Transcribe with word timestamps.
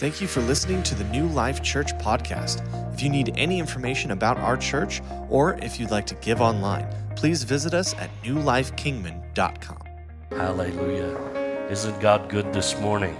Thank 0.00 0.22
you 0.22 0.28
for 0.28 0.40
listening 0.40 0.82
to 0.84 0.94
the 0.94 1.04
New 1.04 1.26
Life 1.26 1.62
Church 1.62 1.92
podcast. 1.98 2.64
If 2.94 3.02
you 3.02 3.10
need 3.10 3.34
any 3.36 3.58
information 3.58 4.12
about 4.12 4.38
our 4.38 4.56
church 4.56 5.02
or 5.28 5.58
if 5.58 5.78
you'd 5.78 5.90
like 5.90 6.06
to 6.06 6.14
give 6.14 6.40
online, 6.40 6.88
please 7.16 7.42
visit 7.42 7.74
us 7.74 7.92
at 7.96 8.08
newlifekingman.com. 8.22 9.82
Hallelujah. 10.30 11.68
Isn't 11.68 12.00
God 12.00 12.30
good 12.30 12.50
this 12.50 12.80
morning? 12.80 13.14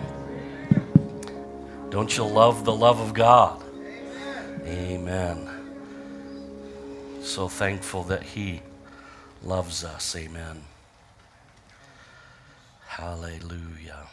Don't 1.90 2.16
you 2.16 2.24
love 2.24 2.64
the 2.64 2.74
love 2.74 2.98
of 2.98 3.12
God? 3.12 3.62
Amen. 4.64 5.50
So 7.20 7.46
thankful 7.48 8.04
that 8.04 8.22
He 8.22 8.62
loves 9.42 9.84
us. 9.84 10.16
Amen. 10.16 10.64
Hallelujah. 12.86 14.06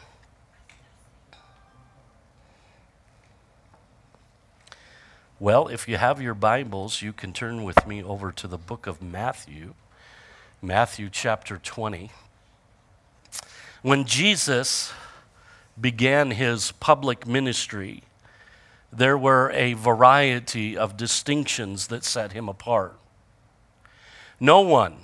Well, 5.40 5.68
if 5.68 5.86
you 5.86 5.98
have 5.98 6.20
your 6.20 6.34
Bibles, 6.34 7.00
you 7.00 7.12
can 7.12 7.32
turn 7.32 7.62
with 7.62 7.86
me 7.86 8.02
over 8.02 8.32
to 8.32 8.48
the 8.48 8.58
book 8.58 8.88
of 8.88 9.00
Matthew, 9.00 9.74
Matthew 10.60 11.08
chapter 11.12 11.58
20. 11.58 12.10
When 13.82 14.04
Jesus 14.04 14.92
began 15.80 16.32
his 16.32 16.72
public 16.72 17.24
ministry, 17.24 18.02
there 18.92 19.16
were 19.16 19.52
a 19.52 19.74
variety 19.74 20.76
of 20.76 20.96
distinctions 20.96 21.86
that 21.86 22.02
set 22.02 22.32
him 22.32 22.48
apart. 22.48 22.98
No 24.40 24.62
one 24.62 24.96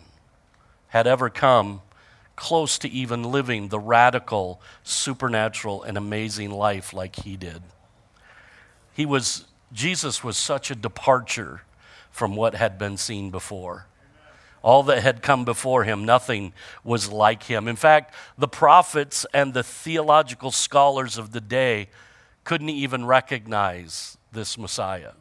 had 0.88 1.06
ever 1.06 1.30
come 1.30 1.80
close 2.34 2.76
to 2.78 2.90
even 2.90 3.22
living 3.22 3.68
the 3.68 3.78
radical, 3.78 4.60
supernatural, 4.82 5.84
and 5.84 5.96
amazing 5.96 6.50
life 6.50 6.92
like 6.92 7.22
he 7.22 7.36
did. 7.36 7.62
He 8.92 9.06
was 9.06 9.44
Jesus 9.72 10.22
was 10.22 10.36
such 10.36 10.70
a 10.70 10.74
departure 10.74 11.62
from 12.10 12.36
what 12.36 12.54
had 12.54 12.78
been 12.78 12.96
seen 12.96 13.30
before. 13.30 13.86
All 14.62 14.82
that 14.84 15.02
had 15.02 15.20
come 15.20 15.44
before 15.44 15.84
him, 15.84 16.06
nothing 16.06 16.52
was 16.82 17.10
like 17.10 17.42
him. 17.42 17.68
In 17.68 17.76
fact, 17.76 18.14
the 18.38 18.48
prophets 18.48 19.26
and 19.34 19.52
the 19.52 19.62
theological 19.62 20.50
scholars 20.50 21.18
of 21.18 21.32
the 21.32 21.40
day 21.40 21.88
couldn't 22.44 22.70
even 22.70 23.04
recognize 23.04 24.16
this 24.32 24.56
Messiah. 24.56 25.12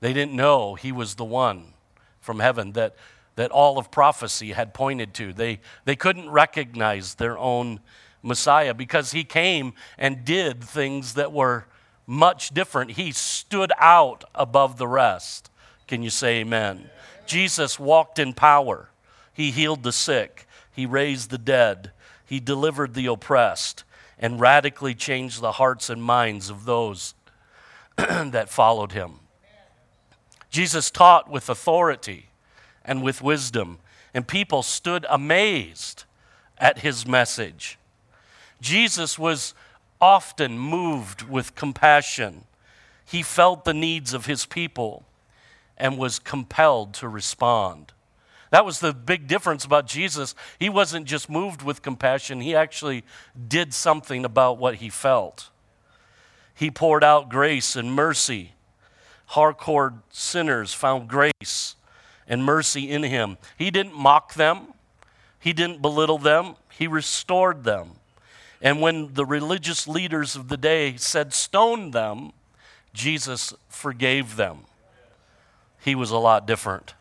They 0.00 0.12
didn't 0.12 0.34
know 0.34 0.74
he 0.74 0.92
was 0.92 1.14
the 1.14 1.24
one 1.24 1.72
from 2.20 2.40
heaven 2.40 2.72
that, 2.72 2.94
that 3.36 3.50
all 3.50 3.78
of 3.78 3.90
prophecy 3.90 4.52
had 4.52 4.74
pointed 4.74 5.14
to. 5.14 5.32
They, 5.32 5.60
they 5.84 5.96
couldn't 5.96 6.30
recognize 6.30 7.14
their 7.14 7.36
own 7.38 7.80
Messiah 8.22 8.74
because 8.74 9.12
he 9.12 9.24
came 9.24 9.72
and 9.96 10.24
did 10.24 10.62
things 10.62 11.14
that 11.14 11.32
were 11.32 11.66
much 12.08 12.48
different. 12.48 12.92
He 12.92 13.12
stood 13.12 13.70
out 13.78 14.24
above 14.34 14.78
the 14.78 14.88
rest. 14.88 15.50
Can 15.86 16.02
you 16.02 16.08
say 16.08 16.38
amen? 16.38 16.88
Jesus 17.26 17.78
walked 17.78 18.18
in 18.18 18.32
power. 18.32 18.88
He 19.34 19.50
healed 19.50 19.82
the 19.82 19.92
sick. 19.92 20.48
He 20.74 20.86
raised 20.86 21.28
the 21.28 21.38
dead. 21.38 21.92
He 22.24 22.40
delivered 22.40 22.94
the 22.94 23.06
oppressed 23.06 23.84
and 24.18 24.40
radically 24.40 24.94
changed 24.94 25.40
the 25.40 25.52
hearts 25.52 25.90
and 25.90 26.02
minds 26.02 26.48
of 26.48 26.64
those 26.64 27.14
that 27.96 28.48
followed 28.48 28.92
him. 28.92 29.20
Jesus 30.50 30.90
taught 30.90 31.30
with 31.30 31.50
authority 31.50 32.30
and 32.84 33.02
with 33.02 33.20
wisdom, 33.20 33.78
and 34.14 34.26
people 34.26 34.62
stood 34.62 35.04
amazed 35.10 36.04
at 36.56 36.78
his 36.78 37.06
message. 37.06 37.78
Jesus 38.62 39.18
was 39.18 39.52
often 40.00 40.58
moved 40.58 41.22
with 41.22 41.54
compassion. 41.54 42.44
He 43.04 43.22
felt 43.22 43.64
the 43.64 43.74
needs 43.74 44.12
of 44.12 44.26
his 44.26 44.46
people 44.46 45.04
and 45.76 45.96
was 45.96 46.18
compelled 46.18 46.94
to 46.94 47.08
respond. 47.08 47.92
That 48.50 48.64
was 48.64 48.80
the 48.80 48.92
big 48.92 49.26
difference 49.26 49.64
about 49.64 49.86
Jesus. 49.86 50.34
He 50.58 50.68
wasn't 50.68 51.06
just 51.06 51.28
moved 51.28 51.62
with 51.62 51.82
compassion, 51.82 52.40
he 52.40 52.54
actually 52.54 53.04
did 53.48 53.74
something 53.74 54.24
about 54.24 54.58
what 54.58 54.76
he 54.76 54.88
felt. 54.88 55.50
He 56.54 56.70
poured 56.70 57.04
out 57.04 57.28
grace 57.28 57.76
and 57.76 57.92
mercy. 57.92 58.54
Hardcore 59.30 60.00
sinners 60.10 60.72
found 60.72 61.08
grace 61.08 61.76
and 62.26 62.44
mercy 62.44 62.90
in 62.90 63.02
him. 63.02 63.36
He 63.56 63.70
didn't 63.70 63.94
mock 63.94 64.34
them, 64.34 64.74
he 65.38 65.52
didn't 65.52 65.82
belittle 65.82 66.18
them, 66.18 66.56
he 66.70 66.86
restored 66.86 67.64
them. 67.64 67.92
And 68.60 68.80
when 68.80 69.14
the 69.14 69.24
religious 69.24 69.86
leaders 69.86 70.34
of 70.34 70.48
the 70.48 70.56
day 70.56 70.96
said, 70.96 71.32
stone 71.32 71.92
them, 71.92 72.32
Jesus 72.92 73.54
forgave 73.68 74.36
them. 74.36 74.60
He 75.80 75.94
was 75.94 76.10
a 76.10 76.18
lot 76.18 76.46
different. 76.46 76.94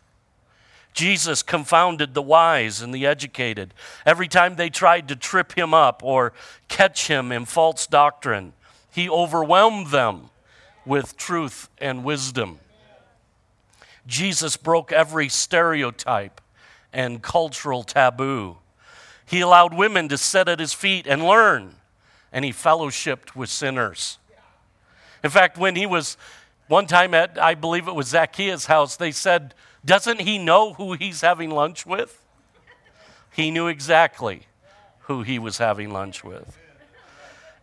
Jesus 0.93 1.43
confounded 1.43 2.13
the 2.13 2.21
wise 2.21 2.81
and 2.81 2.93
the 2.93 3.05
educated. 3.05 3.73
Every 4.05 4.27
time 4.27 4.55
they 4.55 4.69
tried 4.69 5.07
to 5.07 5.15
trip 5.15 5.53
him 5.53 5.73
up 5.73 6.03
or 6.03 6.33
catch 6.67 7.07
him 7.07 7.31
in 7.31 7.45
false 7.45 7.85
doctrine, 7.85 8.53
he 8.91 9.09
overwhelmed 9.09 9.87
them 9.87 10.29
with 10.85 11.17
truth 11.17 11.69
and 11.77 12.03
wisdom. 12.03 12.59
Jesus 14.07 14.57
broke 14.57 14.91
every 14.91 15.29
stereotype 15.29 16.41
and 16.93 17.21
cultural 17.21 17.83
taboo. 17.83 18.57
He 19.27 19.41
allowed 19.41 19.73
women 19.73 20.07
to 20.07 20.17
sit 20.17 20.47
at 20.47 20.61
his 20.61 20.73
feet 20.73 21.05
and 21.05 21.21
learn, 21.21 21.75
and 22.31 22.45
he 22.45 22.51
fellowshipped 22.51 23.35
with 23.35 23.49
sinners. 23.49 24.19
In 25.21 25.29
fact, 25.29 25.57
when 25.57 25.75
he 25.75 25.85
was 25.85 26.15
one 26.69 26.87
time 26.87 27.13
at, 27.13 27.37
I 27.37 27.53
believe 27.53 27.89
it 27.89 27.93
was 27.95 28.07
Zacchaeus' 28.07 28.67
house, 28.67 28.95
they 28.95 29.11
said, 29.11 29.53
Doesn't 29.83 30.21
he 30.21 30.37
know 30.37 30.73
who 30.73 30.93
he's 30.93 31.19
having 31.19 31.49
lunch 31.49 31.85
with? 31.85 32.23
He 33.33 33.51
knew 33.51 33.67
exactly 33.67 34.47
who 35.01 35.23
he 35.23 35.39
was 35.39 35.57
having 35.57 35.91
lunch 35.91 36.23
with. 36.23 36.57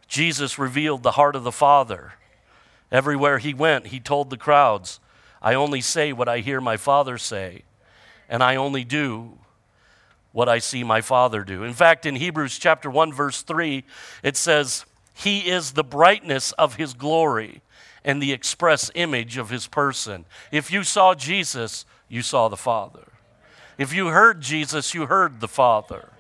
Jesus 0.07 0.59
revealed 0.59 1.03
the 1.03 1.13
heart 1.13 1.35
of 1.35 1.45
the 1.45 1.51
Father. 1.51 2.13
Everywhere 2.93 3.39
he 3.39 3.55
went, 3.55 3.87
he 3.87 4.01
told 4.01 4.29
the 4.29 4.37
crowds, 4.37 5.01
I 5.41 5.55
only 5.55 5.81
say 5.81 6.13
what 6.13 6.29
I 6.29 6.41
hear 6.41 6.61
my 6.61 6.77
Father 6.77 7.17
say, 7.17 7.63
and 8.29 8.43
I 8.43 8.57
only 8.57 8.85
do 8.85 9.39
what 10.35 10.49
I 10.49 10.59
see 10.59 10.83
my 10.83 11.01
Father 11.01 11.45
do. 11.45 11.63
In 11.63 11.75
fact, 11.75 12.05
in 12.05 12.17
Hebrews 12.17 12.59
chapter 12.59 12.91
1 12.91 13.13
verse 13.13 13.43
3, 13.43 13.85
it 14.25 14.37
says, 14.37 14.85
"He 15.15 15.49
is 15.49 15.73
the 15.73 15.85
brightness 15.85 16.51
of 16.53 16.75
his 16.75 16.93
glory 16.93 17.63
and 18.05 18.21
the 18.21 18.33
express 18.33 18.91
image 18.97 19.37
of 19.37 19.51
his 19.51 19.69
person." 19.69 20.27
If 20.51 20.73
you 20.73 20.83
saw 20.83 21.15
Jesus, 21.15 21.87
you 22.09 22.21
saw 22.21 22.49
the 22.49 22.57
Father. 22.57 23.13
If 23.79 23.93
you 23.93 24.09
heard 24.09 24.41
Jesus, 24.41 24.93
you 24.93 25.07
heard 25.07 25.39
the 25.39 25.47
Father. 25.47 26.11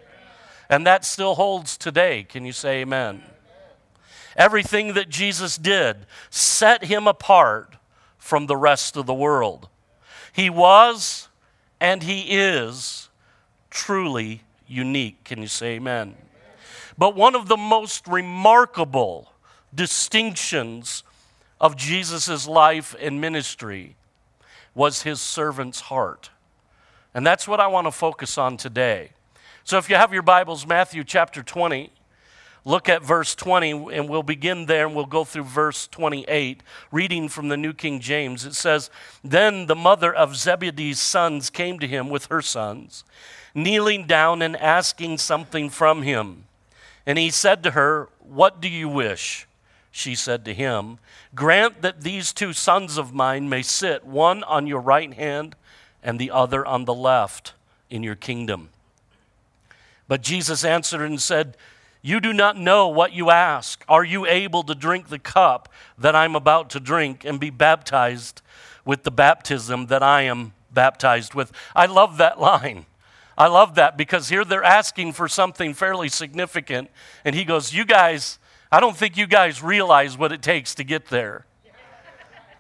And 0.70 0.86
that 0.86 1.04
still 1.04 1.34
holds 1.34 1.76
today. 1.76 2.22
Can 2.22 2.44
you 2.44 2.52
say 2.52 2.82
amen? 2.82 3.28
Everything 4.36 4.94
that 4.94 5.08
Jesus 5.08 5.56
did 5.56 6.06
set 6.30 6.84
him 6.84 7.08
apart 7.08 7.74
from 8.16 8.46
the 8.46 8.56
rest 8.56 8.96
of 8.96 9.06
the 9.06 9.14
world. 9.14 9.68
He 10.32 10.48
was 10.48 11.28
and 11.80 12.04
he 12.04 12.22
is 12.30 13.08
truly 13.74 14.40
unique. 14.66 15.22
Can 15.24 15.42
you 15.42 15.48
say 15.48 15.74
amen? 15.74 16.14
But 16.96 17.14
one 17.14 17.34
of 17.34 17.48
the 17.48 17.56
most 17.56 18.06
remarkable 18.06 19.32
distinctions 19.74 21.02
of 21.60 21.76
Jesus' 21.76 22.46
life 22.46 22.94
and 23.00 23.20
ministry 23.20 23.96
was 24.74 25.02
his 25.02 25.20
servant's 25.20 25.82
heart. 25.82 26.30
And 27.12 27.26
that's 27.26 27.46
what 27.46 27.60
I 27.60 27.66
want 27.66 27.86
to 27.86 27.90
focus 27.90 28.38
on 28.38 28.56
today. 28.56 29.10
So 29.64 29.76
if 29.76 29.90
you 29.90 29.96
have 29.96 30.12
your 30.12 30.22
Bibles, 30.22 30.66
Matthew 30.66 31.04
chapter 31.04 31.42
20, 31.42 31.90
look 32.64 32.88
at 32.88 33.02
verse 33.02 33.34
20, 33.34 33.94
and 33.94 34.08
we'll 34.08 34.22
begin 34.22 34.66
there 34.66 34.86
and 34.86 34.94
we'll 34.94 35.06
go 35.06 35.24
through 35.24 35.44
verse 35.44 35.86
28, 35.88 36.62
reading 36.90 37.28
from 37.28 37.48
the 37.48 37.56
New 37.56 37.72
King 37.72 38.00
James. 38.00 38.44
It 38.44 38.54
says, 38.54 38.90
Then 39.22 39.66
the 39.66 39.74
mother 39.74 40.12
of 40.14 40.36
Zebedee's 40.36 41.00
sons 41.00 41.50
came 41.50 41.78
to 41.78 41.86
him 41.86 42.08
with 42.08 42.26
her 42.26 42.42
sons 42.42 43.04
kneeling 43.54 44.06
down 44.06 44.42
and 44.42 44.56
asking 44.56 45.18
something 45.18 45.70
from 45.70 46.02
him. 46.02 46.44
And 47.06 47.18
he 47.18 47.30
said 47.30 47.62
to 47.62 47.70
her, 47.72 48.08
What 48.20 48.60
do 48.60 48.68
you 48.68 48.88
wish? 48.88 49.46
She 49.90 50.14
said 50.14 50.44
to 50.44 50.54
him, 50.54 50.98
Grant 51.34 51.82
that 51.82 52.00
these 52.00 52.32
two 52.32 52.52
sons 52.52 52.98
of 52.98 53.14
mine 53.14 53.48
may 53.48 53.62
sit, 53.62 54.04
one 54.04 54.42
on 54.42 54.66
your 54.66 54.80
right 54.80 55.12
hand 55.14 55.54
and 56.02 56.18
the 56.18 56.30
other 56.30 56.66
on 56.66 56.84
the 56.84 56.94
left, 56.94 57.54
in 57.88 58.02
your 58.02 58.16
kingdom. 58.16 58.70
But 60.08 60.20
Jesus 60.20 60.64
answered 60.64 61.02
and 61.02 61.20
said, 61.20 61.56
You 62.06 62.20
do 62.20 62.34
not 62.34 62.58
know 62.58 62.88
what 62.88 63.14
you 63.14 63.30
ask. 63.30 63.82
Are 63.88 64.04
you 64.04 64.26
able 64.26 64.62
to 64.64 64.74
drink 64.74 65.08
the 65.08 65.18
cup 65.18 65.70
that 65.96 66.14
I'm 66.14 66.36
about 66.36 66.68
to 66.70 66.80
drink 66.80 67.24
and 67.24 67.40
be 67.40 67.48
baptized 67.48 68.42
with 68.84 69.04
the 69.04 69.10
baptism 69.10 69.86
that 69.86 70.02
I 70.02 70.20
am 70.24 70.52
baptized 70.70 71.32
with? 71.32 71.50
I 71.74 71.86
love 71.86 72.18
that 72.18 72.38
line. 72.38 72.84
I 73.38 73.46
love 73.46 73.76
that 73.76 73.96
because 73.96 74.28
here 74.28 74.44
they're 74.44 74.62
asking 74.62 75.14
for 75.14 75.28
something 75.28 75.72
fairly 75.72 76.10
significant. 76.10 76.90
And 77.24 77.34
he 77.34 77.42
goes, 77.42 77.72
You 77.72 77.86
guys, 77.86 78.38
I 78.70 78.80
don't 78.80 78.98
think 78.98 79.16
you 79.16 79.26
guys 79.26 79.62
realize 79.62 80.18
what 80.18 80.30
it 80.30 80.42
takes 80.42 80.74
to 80.74 80.84
get 80.84 81.06
there. 81.06 81.46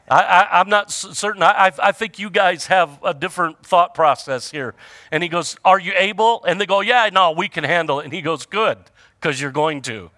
I, 0.08 0.60
am 0.60 0.68
not 0.68 0.90
certain. 0.90 1.42
I, 1.42 1.72
I 1.82 1.92
think 1.92 2.18
you 2.18 2.28
guys 2.28 2.66
have 2.66 2.98
a 3.02 3.14
different 3.14 3.64
thought 3.64 3.94
process 3.94 4.50
here. 4.50 4.74
And 5.10 5.22
he 5.22 5.28
goes, 5.28 5.56
Are 5.64 5.78
you 5.78 5.92
able? 5.96 6.44
And 6.44 6.60
they 6.60 6.66
go, 6.66 6.80
Yeah, 6.80 7.08
no, 7.12 7.32
we 7.32 7.48
can 7.48 7.64
handle 7.64 8.00
it. 8.00 8.04
And 8.04 8.12
he 8.12 8.20
goes, 8.20 8.44
Good, 8.44 8.78
because 9.24 9.40
you're 9.40 9.50
going 9.50 9.80
to. 9.80 10.10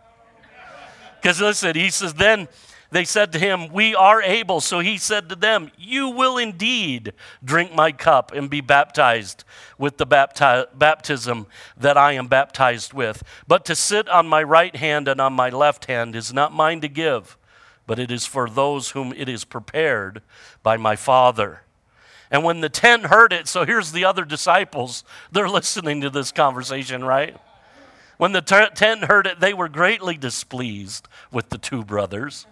Because 1.23 1.41
listen, 1.41 1.77
he 1.77 1.91
says, 1.91 2.15
Then 2.15 2.49
they 2.91 3.05
said 3.05 3.31
to 3.35 3.39
him, 3.39 3.73
We 3.73 3.95
are 3.95 4.21
able. 4.21 4.61
So 4.61 4.81
he 4.81 4.99
said 4.99 5.29
to 5.29 5.37
them, 5.37 5.71
You 5.79 6.09
will 6.09 6.37
indeed 6.37 7.13
drink 7.45 7.73
my 7.73 7.93
cup 7.93 8.33
and 8.33 8.51
be 8.51 8.61
baptized 8.61 9.45
with 9.79 9.99
the 9.99 10.07
bapti- 10.09 10.67
baptism 10.77 11.47
that 11.77 11.97
I 11.97 12.15
am 12.15 12.27
baptized 12.27 12.95
with. 12.95 13.23
But 13.47 13.65
to 13.67 13.77
sit 13.77 14.09
on 14.09 14.27
my 14.27 14.43
right 14.43 14.75
hand 14.75 15.07
and 15.07 15.21
on 15.21 15.35
my 15.35 15.51
left 15.51 15.85
hand 15.85 16.17
is 16.17 16.33
not 16.33 16.53
mine 16.53 16.81
to 16.81 16.89
give 16.89 17.39
but 17.89 18.01
it 18.01 18.11
is 18.11 18.27
for 18.27 18.51
those 18.51 18.91
whom 18.91 19.13
it 19.13 19.29
is 19.29 19.45
prepared 19.45 20.21
by 20.65 20.77
my 20.77 20.97
Father. 20.97 21.63
And 22.33 22.43
when 22.43 22.61
the 22.61 22.69
ten 22.69 23.05
heard 23.05 23.33
it, 23.33 23.47
so 23.47 23.65
here's 23.65 23.93
the 23.93 24.05
other 24.05 24.25
disciples, 24.25 25.05
they're 25.31 25.49
listening 25.49 26.01
to 26.01 26.11
this 26.11 26.33
conversation, 26.33 27.05
right? 27.05 27.37
When 28.17 28.33
the 28.33 28.41
ten 28.41 29.03
heard 29.03 29.27
it, 29.27 29.41
they 29.41 29.53
were 29.53 29.69
greatly 29.69 30.17
displeased 30.17 31.09
with 31.31 31.51
the 31.51 31.59
two 31.59 31.85
brothers. 31.85 32.47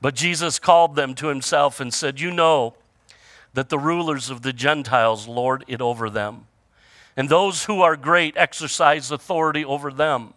But 0.00 0.14
Jesus 0.14 0.58
called 0.58 0.96
them 0.96 1.14
to 1.14 1.28
himself 1.28 1.80
and 1.80 1.92
said, 1.92 2.20
You 2.20 2.30
know 2.30 2.74
that 3.54 3.70
the 3.70 3.78
rulers 3.78 4.28
of 4.28 4.42
the 4.42 4.52
Gentiles 4.52 5.26
lord 5.26 5.64
it 5.66 5.80
over 5.80 6.10
them, 6.10 6.46
and 7.16 7.28
those 7.28 7.64
who 7.64 7.80
are 7.80 7.96
great 7.96 8.36
exercise 8.36 9.10
authority 9.10 9.64
over 9.64 9.90
them. 9.90 10.34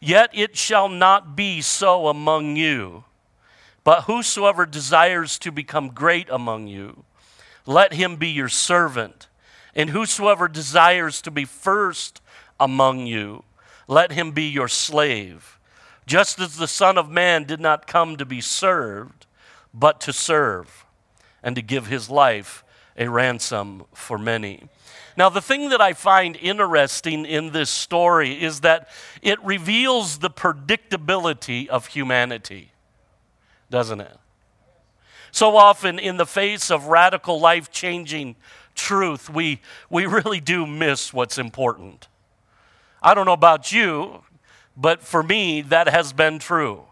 Yet 0.00 0.30
it 0.32 0.56
shall 0.56 0.88
not 0.88 1.36
be 1.36 1.60
so 1.60 2.08
among 2.08 2.56
you. 2.56 3.04
But 3.84 4.02
whosoever 4.02 4.66
desires 4.66 5.38
to 5.38 5.52
become 5.52 5.90
great 5.90 6.28
among 6.30 6.66
you, 6.66 7.04
let 7.64 7.94
him 7.94 8.16
be 8.16 8.28
your 8.28 8.48
servant. 8.48 9.28
And 9.74 9.90
whosoever 9.90 10.48
desires 10.48 11.22
to 11.22 11.30
be 11.30 11.44
first 11.44 12.20
among 12.58 13.06
you, 13.06 13.44
let 13.88 14.12
him 14.12 14.30
be 14.30 14.44
your 14.44 14.68
slave. 14.68 15.58
Just 16.06 16.38
as 16.38 16.56
the 16.56 16.68
Son 16.68 16.96
of 16.96 17.10
Man 17.10 17.42
did 17.42 17.60
not 17.60 17.88
come 17.88 18.16
to 18.16 18.24
be 18.24 18.40
served, 18.40 19.26
but 19.74 20.00
to 20.02 20.12
serve, 20.12 20.86
and 21.42 21.56
to 21.56 21.62
give 21.62 21.88
his 21.88 22.08
life 22.08 22.62
a 22.96 23.08
ransom 23.08 23.84
for 23.92 24.18
many. 24.18 24.68
Now, 25.16 25.28
the 25.28 25.42
thing 25.42 25.70
that 25.70 25.80
I 25.80 25.94
find 25.94 26.36
interesting 26.36 27.26
in 27.26 27.50
this 27.50 27.70
story 27.70 28.40
is 28.40 28.60
that 28.60 28.88
it 29.20 29.42
reveals 29.44 30.18
the 30.18 30.30
predictability 30.30 31.66
of 31.66 31.88
humanity 31.88 32.70
doesn't 33.70 34.00
it? 34.00 34.16
So 35.30 35.56
often, 35.56 35.98
in 35.98 36.16
the 36.16 36.26
face 36.26 36.70
of 36.70 36.86
radical, 36.86 37.38
life 37.38 37.70
changing 37.70 38.36
truth, 38.74 39.28
we, 39.28 39.60
we 39.90 40.06
really 40.06 40.40
do 40.40 40.66
miss 40.66 41.12
what's 41.12 41.38
important. 41.38 42.08
I 43.02 43.14
don't 43.14 43.26
know 43.26 43.32
about 43.32 43.72
you, 43.72 44.22
but 44.76 45.02
for 45.02 45.22
me, 45.22 45.60
that 45.62 45.88
has 45.88 46.12
been 46.12 46.38
true. 46.38 46.84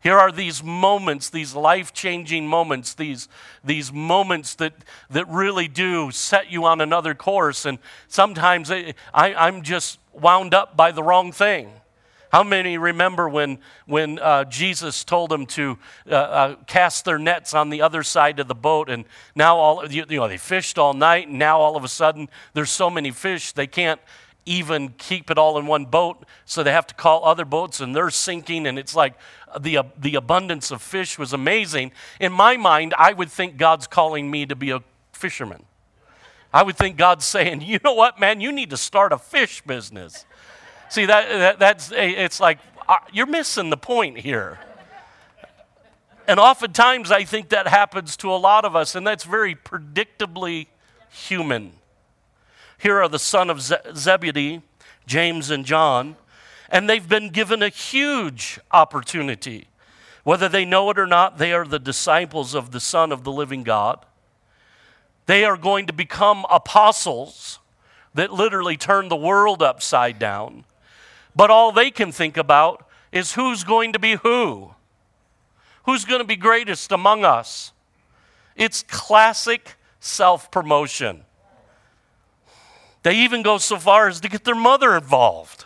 Here 0.00 0.16
are 0.16 0.30
these 0.30 0.62
moments, 0.62 1.28
these 1.28 1.54
life 1.54 1.92
changing 1.92 2.46
moments, 2.46 2.94
these, 2.94 3.28
these 3.64 3.92
moments 3.92 4.54
that, 4.56 4.72
that 5.10 5.26
really 5.28 5.66
do 5.66 6.12
set 6.12 6.52
you 6.52 6.64
on 6.66 6.80
another 6.80 7.14
course. 7.14 7.64
And 7.64 7.78
sometimes 8.06 8.70
I, 8.70 8.94
I'm 9.12 9.62
just 9.62 9.98
wound 10.12 10.54
up 10.54 10.76
by 10.76 10.92
the 10.92 11.02
wrong 11.02 11.32
thing. 11.32 11.72
How 12.30 12.42
many 12.42 12.76
remember 12.76 13.28
when, 13.28 13.58
when 13.86 14.18
uh, 14.18 14.44
Jesus 14.44 15.02
told 15.02 15.30
them 15.30 15.46
to 15.46 15.78
uh, 16.08 16.14
uh, 16.14 16.56
cast 16.66 17.04
their 17.04 17.18
nets 17.18 17.54
on 17.54 17.70
the 17.70 17.80
other 17.80 18.02
side 18.02 18.38
of 18.38 18.48
the 18.48 18.54
boat? 18.54 18.90
And 18.90 19.06
now 19.34 19.56
all 19.56 19.90
you, 19.90 20.04
you 20.08 20.18
know 20.18 20.28
they 20.28 20.36
fished 20.36 20.78
all 20.78 20.92
night, 20.92 21.28
and 21.28 21.38
now 21.38 21.58
all 21.58 21.74
of 21.74 21.84
a 21.84 21.88
sudden 21.88 22.28
there's 22.52 22.70
so 22.70 22.90
many 22.90 23.10
fish 23.12 23.52
they 23.52 23.66
can't 23.66 24.00
even 24.48 24.90
keep 24.98 25.30
it 25.30 25.38
all 25.38 25.58
in 25.58 25.66
one 25.66 25.84
boat, 25.84 26.24
so 26.44 26.62
they 26.62 26.72
have 26.72 26.86
to 26.88 26.94
call 26.94 27.24
other 27.24 27.44
boats, 27.44 27.80
and 27.80 27.94
they're 27.94 28.10
sinking. 28.10 28.66
And 28.66 28.78
it's 28.78 28.96
like 28.96 29.14
the 29.60 29.78
uh, 29.78 29.82
the 29.96 30.14
abundance 30.14 30.70
of 30.70 30.82
fish 30.82 31.18
was 31.18 31.32
amazing. 31.32 31.92
In 32.18 32.32
my 32.32 32.56
mind, 32.56 32.94
I 32.98 33.12
would 33.12 33.30
think 33.30 33.56
God's 33.56 33.86
calling 33.86 34.30
me 34.30 34.46
to 34.46 34.56
be 34.56 34.70
a 34.70 34.82
fisherman. 35.12 35.64
I 36.52 36.62
would 36.62 36.76
think 36.76 36.96
God's 36.96 37.24
saying, 37.24 37.60
you 37.66 37.78
know 37.84 37.94
what, 37.94 38.18
man, 38.18 38.40
you 38.40 38.52
need 38.52 38.70
to 38.70 38.76
start 38.76 39.12
a 39.12 39.18
fish 39.18 39.62
business. 39.62 40.24
See, 40.88 41.04
that, 41.04 41.28
that, 41.28 41.58
that's, 41.58 41.92
it's 41.94 42.40
like, 42.40 42.58
uh, 42.88 42.96
you're 43.12 43.26
missing 43.26 43.68
the 43.68 43.76
point 43.76 44.18
here. 44.18 44.58
And 46.26 46.40
oftentimes, 46.40 47.10
I 47.10 47.24
think 47.24 47.50
that 47.50 47.68
happens 47.68 48.16
to 48.18 48.30
a 48.30 48.36
lot 48.36 48.64
of 48.64 48.76
us, 48.76 48.94
and 48.94 49.06
that's 49.06 49.24
very 49.24 49.54
predictably 49.54 50.66
human. 51.10 51.72
Here 52.78 53.02
are 53.02 53.08
the 53.08 53.18
son 53.18 53.50
of 53.50 53.60
Zebedee, 53.60 54.62
James 55.06 55.50
and 55.50 55.66
John, 55.66 56.16
and 56.70 56.88
they've 56.88 57.08
been 57.08 57.30
given 57.30 57.62
a 57.62 57.68
huge 57.68 58.60
opportunity. 58.70 59.68
Whether 60.22 60.48
they 60.48 60.64
know 60.64 60.88
it 60.90 60.98
or 60.98 61.06
not, 61.06 61.38
they 61.38 61.52
are 61.52 61.64
the 61.64 61.78
disciples 61.78 62.54
of 62.54 62.70
the 62.70 62.80
Son 62.80 63.12
of 63.12 63.24
the 63.24 63.32
living 63.32 63.62
God. 63.62 64.04
They 65.26 65.44
are 65.44 65.56
going 65.56 65.86
to 65.86 65.92
become 65.92 66.46
apostles 66.50 67.58
that 68.14 68.32
literally 68.32 68.76
turn 68.76 69.08
the 69.08 69.16
world 69.16 69.62
upside 69.62 70.18
down. 70.18 70.64
But 71.34 71.50
all 71.50 71.72
they 71.72 71.90
can 71.90 72.12
think 72.12 72.36
about 72.36 72.86
is 73.10 73.34
who's 73.34 73.64
going 73.64 73.92
to 73.94 73.98
be 73.98 74.16
who? 74.16 74.74
Who's 75.84 76.04
going 76.04 76.20
to 76.20 76.26
be 76.26 76.36
greatest 76.36 76.92
among 76.92 77.24
us? 77.24 77.72
It's 78.54 78.82
classic 78.82 79.76
self 80.00 80.50
promotion. 80.50 81.24
They 83.08 83.20
even 83.20 83.40
go 83.40 83.56
so 83.56 83.78
far 83.78 84.08
as 84.08 84.20
to 84.20 84.28
get 84.28 84.44
their 84.44 84.54
mother 84.54 84.94
involved. 84.94 85.64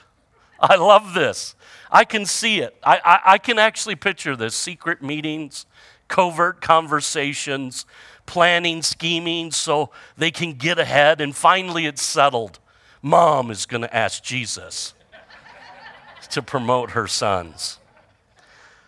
I 0.60 0.76
love 0.76 1.12
this. 1.12 1.56
I 1.90 2.04
can 2.04 2.24
see 2.24 2.60
it. 2.60 2.76
I, 2.84 3.00
I, 3.04 3.32
I, 3.32 3.38
can 3.38 3.58
actually 3.58 3.96
picture 3.96 4.36
this 4.36 4.54
secret 4.54 5.02
meetings, 5.02 5.66
covert 6.06 6.60
conversations, 6.60 7.84
planning, 8.26 8.80
scheming 8.80 9.50
so 9.50 9.90
they 10.16 10.30
can 10.30 10.52
get 10.52 10.78
ahead, 10.78 11.20
and 11.20 11.34
finally 11.34 11.84
it's 11.84 12.00
settled. 12.00 12.60
Mom 13.02 13.50
is 13.50 13.66
going 13.66 13.82
to 13.82 13.92
ask 13.92 14.22
Jesus 14.22 14.94
to 16.30 16.42
promote 16.42 16.92
her 16.92 17.08
sons. 17.08 17.80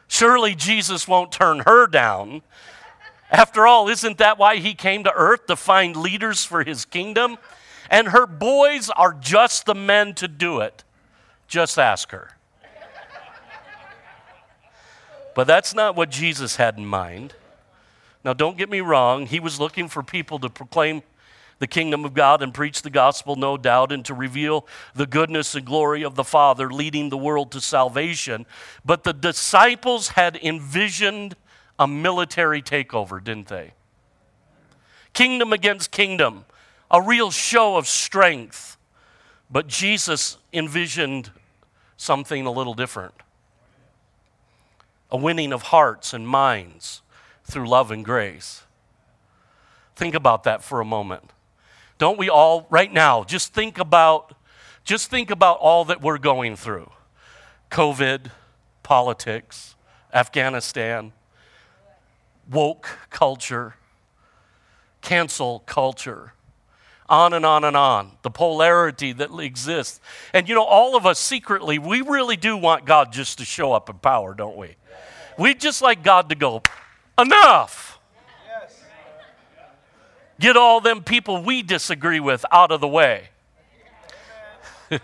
Surely 0.06 0.54
Jesus 0.54 1.08
won't 1.08 1.32
turn 1.32 1.64
her 1.66 1.88
down. 1.88 2.42
After 3.32 3.66
all, 3.66 3.88
isn't 3.88 4.18
that 4.18 4.38
why 4.38 4.58
he 4.58 4.74
came 4.74 5.02
to 5.02 5.12
earth 5.12 5.46
to 5.46 5.56
find 5.56 5.96
leaders 5.96 6.44
for 6.44 6.62
his 6.62 6.84
kingdom? 6.84 7.36
And 7.90 8.08
her 8.08 8.26
boys 8.26 8.90
are 8.90 9.12
just 9.12 9.66
the 9.66 9.74
men 9.74 10.14
to 10.14 10.28
do 10.28 10.60
it. 10.60 10.84
Just 11.48 11.78
ask 11.78 12.10
her. 12.10 12.30
But 15.34 15.46
that's 15.46 15.74
not 15.74 15.96
what 15.96 16.10
Jesus 16.10 16.56
had 16.56 16.78
in 16.78 16.86
mind. 16.86 17.34
Now, 18.24 18.32
don't 18.32 18.56
get 18.56 18.70
me 18.70 18.80
wrong, 18.80 19.26
he 19.26 19.40
was 19.40 19.60
looking 19.60 19.88
for 19.88 20.02
people 20.02 20.38
to 20.38 20.48
proclaim 20.48 21.02
the 21.58 21.66
kingdom 21.66 22.04
of 22.04 22.14
God 22.14 22.42
and 22.42 22.52
preach 22.52 22.82
the 22.82 22.90
gospel, 22.90 23.36
no 23.36 23.56
doubt, 23.56 23.92
and 23.92 24.04
to 24.06 24.14
reveal 24.14 24.66
the 24.94 25.06
goodness 25.06 25.54
and 25.54 25.64
glory 25.64 26.02
of 26.02 26.14
the 26.14 26.24
Father, 26.24 26.70
leading 26.70 27.10
the 27.10 27.16
world 27.16 27.52
to 27.52 27.60
salvation. 27.60 28.46
But 28.84 29.04
the 29.04 29.12
disciples 29.12 30.08
had 30.08 30.36
envisioned 30.36 31.36
a 31.78 31.86
military 31.86 32.62
takeover, 32.62 33.22
didn't 33.22 33.48
they? 33.48 33.72
Kingdom 35.12 35.52
against 35.52 35.90
kingdom, 35.90 36.44
a 36.94 37.02
real 37.02 37.32
show 37.32 37.76
of 37.76 37.88
strength. 37.88 38.76
But 39.50 39.66
Jesus 39.66 40.38
envisioned 40.52 41.32
something 41.96 42.46
a 42.46 42.50
little 42.50 42.74
different 42.74 43.14
a 45.10 45.16
winning 45.16 45.52
of 45.52 45.62
hearts 45.62 46.12
and 46.12 46.26
minds 46.26 47.02
through 47.44 47.68
love 47.68 47.92
and 47.92 48.04
grace. 48.04 48.64
Think 49.94 50.12
about 50.12 50.42
that 50.42 50.64
for 50.64 50.80
a 50.80 50.84
moment. 50.84 51.30
Don't 51.98 52.18
we 52.18 52.28
all 52.28 52.66
right 52.68 52.92
now 52.92 53.22
just 53.22 53.54
think 53.54 53.78
about 53.78 54.34
just 54.82 55.10
think 55.10 55.30
about 55.30 55.58
all 55.58 55.84
that 55.86 56.02
we're 56.02 56.18
going 56.18 56.56
through. 56.56 56.90
COVID, 57.70 58.30
politics, 58.82 59.76
Afghanistan, 60.12 61.12
woke 62.50 62.98
culture, 63.10 63.76
cancel 65.00 65.60
culture, 65.60 66.32
on 67.08 67.32
and 67.32 67.44
on 67.44 67.64
and 67.64 67.76
on, 67.76 68.12
the 68.22 68.30
polarity 68.30 69.12
that 69.12 69.30
exists. 69.38 70.00
And 70.32 70.48
you 70.48 70.54
know, 70.54 70.64
all 70.64 70.96
of 70.96 71.06
us 71.06 71.18
secretly, 71.18 71.78
we 71.78 72.00
really 72.00 72.36
do 72.36 72.56
want 72.56 72.84
God 72.84 73.12
just 73.12 73.38
to 73.38 73.44
show 73.44 73.72
up 73.72 73.88
in 73.90 73.98
power, 73.98 74.34
don't 74.34 74.56
we? 74.56 74.76
We'd 75.38 75.60
just 75.60 75.82
like 75.82 76.02
God 76.02 76.28
to 76.28 76.34
go, 76.34 76.62
enough. 77.18 77.98
Get 80.40 80.56
all 80.56 80.80
them 80.80 81.02
people 81.02 81.42
we 81.42 81.62
disagree 81.62 82.20
with 82.20 82.44
out 82.50 82.72
of 82.72 82.80
the 82.80 82.88
way. 82.88 83.28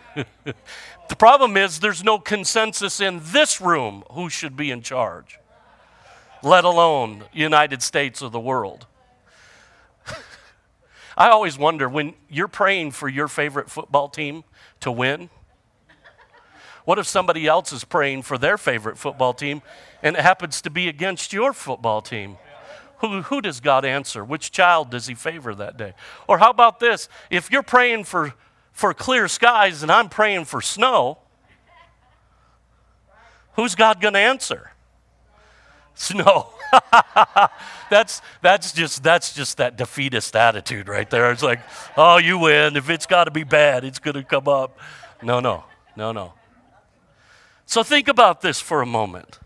The 1.10 1.16
problem 1.16 1.56
is 1.56 1.80
there's 1.80 2.04
no 2.04 2.20
consensus 2.20 3.00
in 3.00 3.20
this 3.20 3.60
room 3.60 4.04
who 4.12 4.30
should 4.30 4.56
be 4.56 4.70
in 4.70 4.80
charge, 4.80 5.40
let 6.40 6.64
alone 6.64 7.24
United 7.32 7.82
States 7.82 8.22
or 8.22 8.30
the 8.30 8.38
world. 8.38 8.86
I 11.20 11.28
always 11.28 11.58
wonder 11.58 11.86
when 11.86 12.14
you're 12.30 12.48
praying 12.48 12.92
for 12.92 13.06
your 13.06 13.28
favorite 13.28 13.68
football 13.68 14.08
team 14.08 14.42
to 14.80 14.90
win, 14.90 15.28
what 16.86 16.98
if 16.98 17.06
somebody 17.06 17.46
else 17.46 17.74
is 17.74 17.84
praying 17.84 18.22
for 18.22 18.38
their 18.38 18.56
favorite 18.56 18.96
football 18.96 19.34
team 19.34 19.60
and 20.02 20.16
it 20.16 20.22
happens 20.22 20.62
to 20.62 20.70
be 20.70 20.88
against 20.88 21.30
your 21.34 21.52
football 21.52 22.00
team? 22.00 22.38
Who, 23.00 23.20
who 23.20 23.42
does 23.42 23.60
God 23.60 23.84
answer? 23.84 24.24
Which 24.24 24.50
child 24.50 24.88
does 24.88 25.08
He 25.08 25.14
favor 25.14 25.54
that 25.56 25.76
day? 25.76 25.92
Or 26.26 26.38
how 26.38 26.48
about 26.48 26.80
this? 26.80 27.06
If 27.28 27.50
you're 27.50 27.62
praying 27.62 28.04
for, 28.04 28.32
for 28.72 28.94
clear 28.94 29.28
skies 29.28 29.82
and 29.82 29.92
I'm 29.92 30.08
praying 30.08 30.46
for 30.46 30.62
snow, 30.62 31.18
who's 33.56 33.74
God 33.74 34.00
going 34.00 34.14
to 34.14 34.20
answer? 34.20 34.70
Snow. 36.00 36.48
that's, 37.90 38.22
that's, 38.40 38.72
just, 38.72 39.02
that's 39.02 39.34
just 39.34 39.58
that 39.58 39.76
defeatist 39.76 40.34
attitude 40.34 40.88
right 40.88 41.08
there. 41.10 41.30
It's 41.30 41.42
like, 41.42 41.60
oh, 41.94 42.16
you 42.16 42.38
win. 42.38 42.74
If 42.74 42.88
it's 42.88 43.04
got 43.04 43.24
to 43.24 43.30
be 43.30 43.44
bad, 43.44 43.84
it's 43.84 43.98
going 43.98 44.14
to 44.14 44.22
come 44.22 44.48
up. 44.48 44.78
No, 45.22 45.40
no, 45.40 45.64
no, 45.96 46.10
no. 46.12 46.32
So 47.66 47.82
think 47.82 48.08
about 48.08 48.40
this 48.40 48.62
for 48.62 48.80
a 48.80 48.86
moment. 48.86 49.40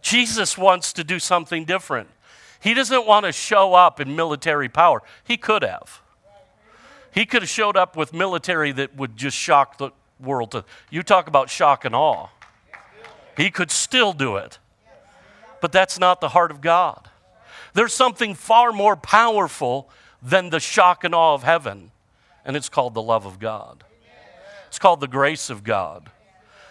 Jesus 0.00 0.56
wants 0.56 0.94
to 0.94 1.04
do 1.04 1.18
something 1.18 1.66
different. 1.66 2.08
He 2.60 2.72
doesn't 2.72 3.06
want 3.06 3.26
to 3.26 3.32
show 3.32 3.74
up 3.74 4.00
in 4.00 4.16
military 4.16 4.70
power. 4.70 5.02
He 5.24 5.36
could 5.36 5.62
have. 5.62 6.00
He 7.12 7.26
could 7.26 7.42
have 7.42 7.50
showed 7.50 7.76
up 7.76 7.98
with 7.98 8.14
military 8.14 8.72
that 8.72 8.96
would 8.96 9.14
just 9.14 9.36
shock 9.36 9.76
the 9.76 9.90
world. 10.18 10.52
To, 10.52 10.64
you 10.88 11.02
talk 11.02 11.28
about 11.28 11.50
shock 11.50 11.84
and 11.84 11.94
awe. 11.94 12.28
He 13.36 13.50
could 13.50 13.70
still 13.70 14.14
do 14.14 14.36
it. 14.36 14.58
But 15.60 15.72
that's 15.72 15.98
not 15.98 16.20
the 16.20 16.30
heart 16.30 16.50
of 16.50 16.60
God. 16.60 17.08
There's 17.74 17.94
something 17.94 18.34
far 18.34 18.72
more 18.72 18.96
powerful 18.96 19.90
than 20.22 20.50
the 20.50 20.60
shock 20.60 21.04
and 21.04 21.14
awe 21.14 21.34
of 21.34 21.42
heaven, 21.42 21.92
and 22.44 22.56
it's 22.56 22.68
called 22.68 22.94
the 22.94 23.02
love 23.02 23.26
of 23.26 23.38
God. 23.38 23.84
It's 24.68 24.78
called 24.78 25.00
the 25.00 25.08
grace 25.08 25.50
of 25.50 25.64
God. 25.64 26.10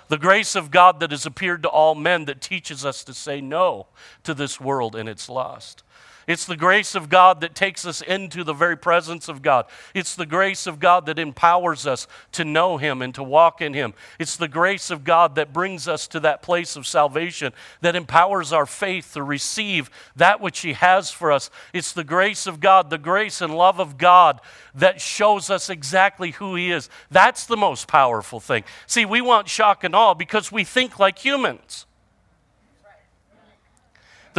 The 0.08 0.18
grace 0.18 0.56
of 0.56 0.72
God 0.72 1.00
that 1.02 1.12
has 1.12 1.26
appeared 1.26 1.64
to 1.64 1.70
all 1.70 1.94
men 1.96 2.26
that 2.26 2.42
teaches 2.42 2.84
us 2.84 3.04
to 3.04 3.14
say 3.14 3.42
no 3.42 3.88
to 4.24 4.34
this 4.34 4.60
world 4.60 4.96
and 4.96 5.08
its 5.08 5.30
lust. 5.30 5.84
It's 6.30 6.46
the 6.46 6.56
grace 6.56 6.94
of 6.94 7.10
God 7.10 7.42
that 7.42 7.56
takes 7.56 7.88
us 7.88 8.02
into 8.04 8.44
the 8.44 8.54
very 8.54 8.78
presence 8.78 9.30
of 9.30 9.42
God. 9.42 9.66
It's 9.96 10.16
the 10.16 10.28
grace 10.28 10.68
of 10.68 10.80
God 10.80 11.08
that 11.08 11.18
empowers 11.18 11.88
us 11.88 12.06
to 12.34 12.46
know 12.46 12.78
Him 12.78 13.02
and 13.02 13.16
to 13.16 13.24
walk 13.24 13.62
in 13.62 13.74
Him. 13.74 13.96
It's 14.20 14.38
the 14.38 14.48
grace 14.48 14.92
of 14.92 15.04
God 15.04 15.34
that 15.34 15.52
brings 15.52 15.88
us 15.88 16.08
to 16.10 16.20
that 16.20 16.44
place 16.44 16.76
of 16.76 16.86
salvation, 16.86 17.52
that 17.82 17.96
empowers 17.96 18.54
our 18.54 18.68
faith 18.68 19.14
to 19.14 19.24
receive 19.24 19.90
that 20.16 20.40
which 20.40 20.60
He 20.60 20.74
has 20.74 21.10
for 21.10 21.32
us. 21.32 21.50
It's 21.74 21.94
the 21.94 22.04
grace 22.04 22.46
of 22.46 22.60
God, 22.60 22.92
the 22.92 23.00
grace 23.00 23.42
and 23.42 23.56
love 23.56 23.80
of 23.80 23.98
God 23.98 24.40
that 24.76 25.02
shows 25.02 25.50
us 25.50 25.68
exactly 25.68 26.30
who 26.30 26.54
He 26.54 26.72
is. 26.72 26.92
That's 27.10 27.48
the 27.48 27.58
most 27.58 27.88
powerful 27.88 28.40
thing. 28.40 28.66
See, 28.86 29.04
we 29.04 29.20
want 29.20 29.50
shock 29.50 29.84
and 29.84 29.96
awe 29.96 30.14
because 30.14 30.52
we 30.52 30.64
think 30.64 31.00
like 31.00 31.18
humans. 31.18 31.88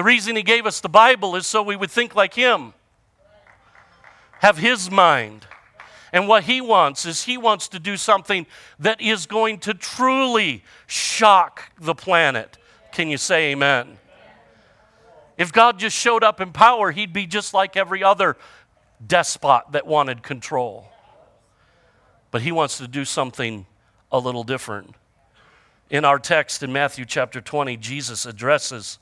The 0.00 0.04
reason 0.04 0.34
he 0.34 0.42
gave 0.42 0.64
us 0.64 0.80
the 0.80 0.88
Bible 0.88 1.36
is 1.36 1.46
so 1.46 1.62
we 1.62 1.76
would 1.76 1.90
think 1.90 2.14
like 2.14 2.32
him, 2.32 2.72
have 4.38 4.56
his 4.56 4.90
mind. 4.90 5.44
And 6.10 6.26
what 6.26 6.44
he 6.44 6.62
wants 6.62 7.04
is 7.04 7.24
he 7.24 7.36
wants 7.36 7.68
to 7.68 7.78
do 7.78 7.98
something 7.98 8.46
that 8.78 9.02
is 9.02 9.26
going 9.26 9.58
to 9.58 9.74
truly 9.74 10.64
shock 10.86 11.70
the 11.78 11.94
planet. 11.94 12.56
Can 12.92 13.10
you 13.10 13.18
say 13.18 13.52
amen? 13.52 13.98
If 15.36 15.52
God 15.52 15.78
just 15.78 15.98
showed 15.98 16.24
up 16.24 16.40
in 16.40 16.50
power, 16.50 16.92
he'd 16.92 17.12
be 17.12 17.26
just 17.26 17.52
like 17.52 17.76
every 17.76 18.02
other 18.02 18.38
despot 19.06 19.64
that 19.72 19.86
wanted 19.86 20.22
control. 20.22 20.90
But 22.30 22.40
he 22.40 22.52
wants 22.52 22.78
to 22.78 22.88
do 22.88 23.04
something 23.04 23.66
a 24.10 24.18
little 24.18 24.44
different. 24.44 24.94
In 25.90 26.06
our 26.06 26.18
text 26.18 26.62
in 26.62 26.72
Matthew 26.72 27.04
chapter 27.04 27.42
20, 27.42 27.76
Jesus 27.76 28.24
addresses 28.24 28.98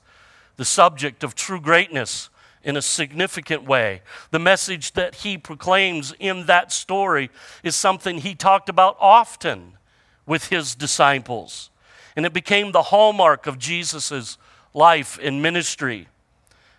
the 0.59 0.65
subject 0.65 1.25
of 1.25 1.35
true 1.35 1.61
greatness 1.61 2.29
in 2.62 2.77
a 2.77 2.83
significant 2.83 3.65
way. 3.65 4.03
The 4.33 4.41
message 4.41 4.93
that 4.93 5.15
he 5.15 5.38
proclaims 5.38 6.12
in 6.19 6.47
that 6.47 6.73
story 6.73 7.31
is 7.62 7.75
something 7.75 8.19
he 8.19 8.35
talked 8.35 8.69
about 8.69 8.97
often 9.00 9.79
with 10.27 10.49
his 10.49 10.75
disciples. 10.75 11.71
And 12.17 12.27
it 12.27 12.33
became 12.33 12.73
the 12.73 12.83
hallmark 12.83 13.47
of 13.47 13.59
Jesus' 13.59 14.37
life 14.75 15.19
and 15.23 15.41
ministry. 15.41 16.09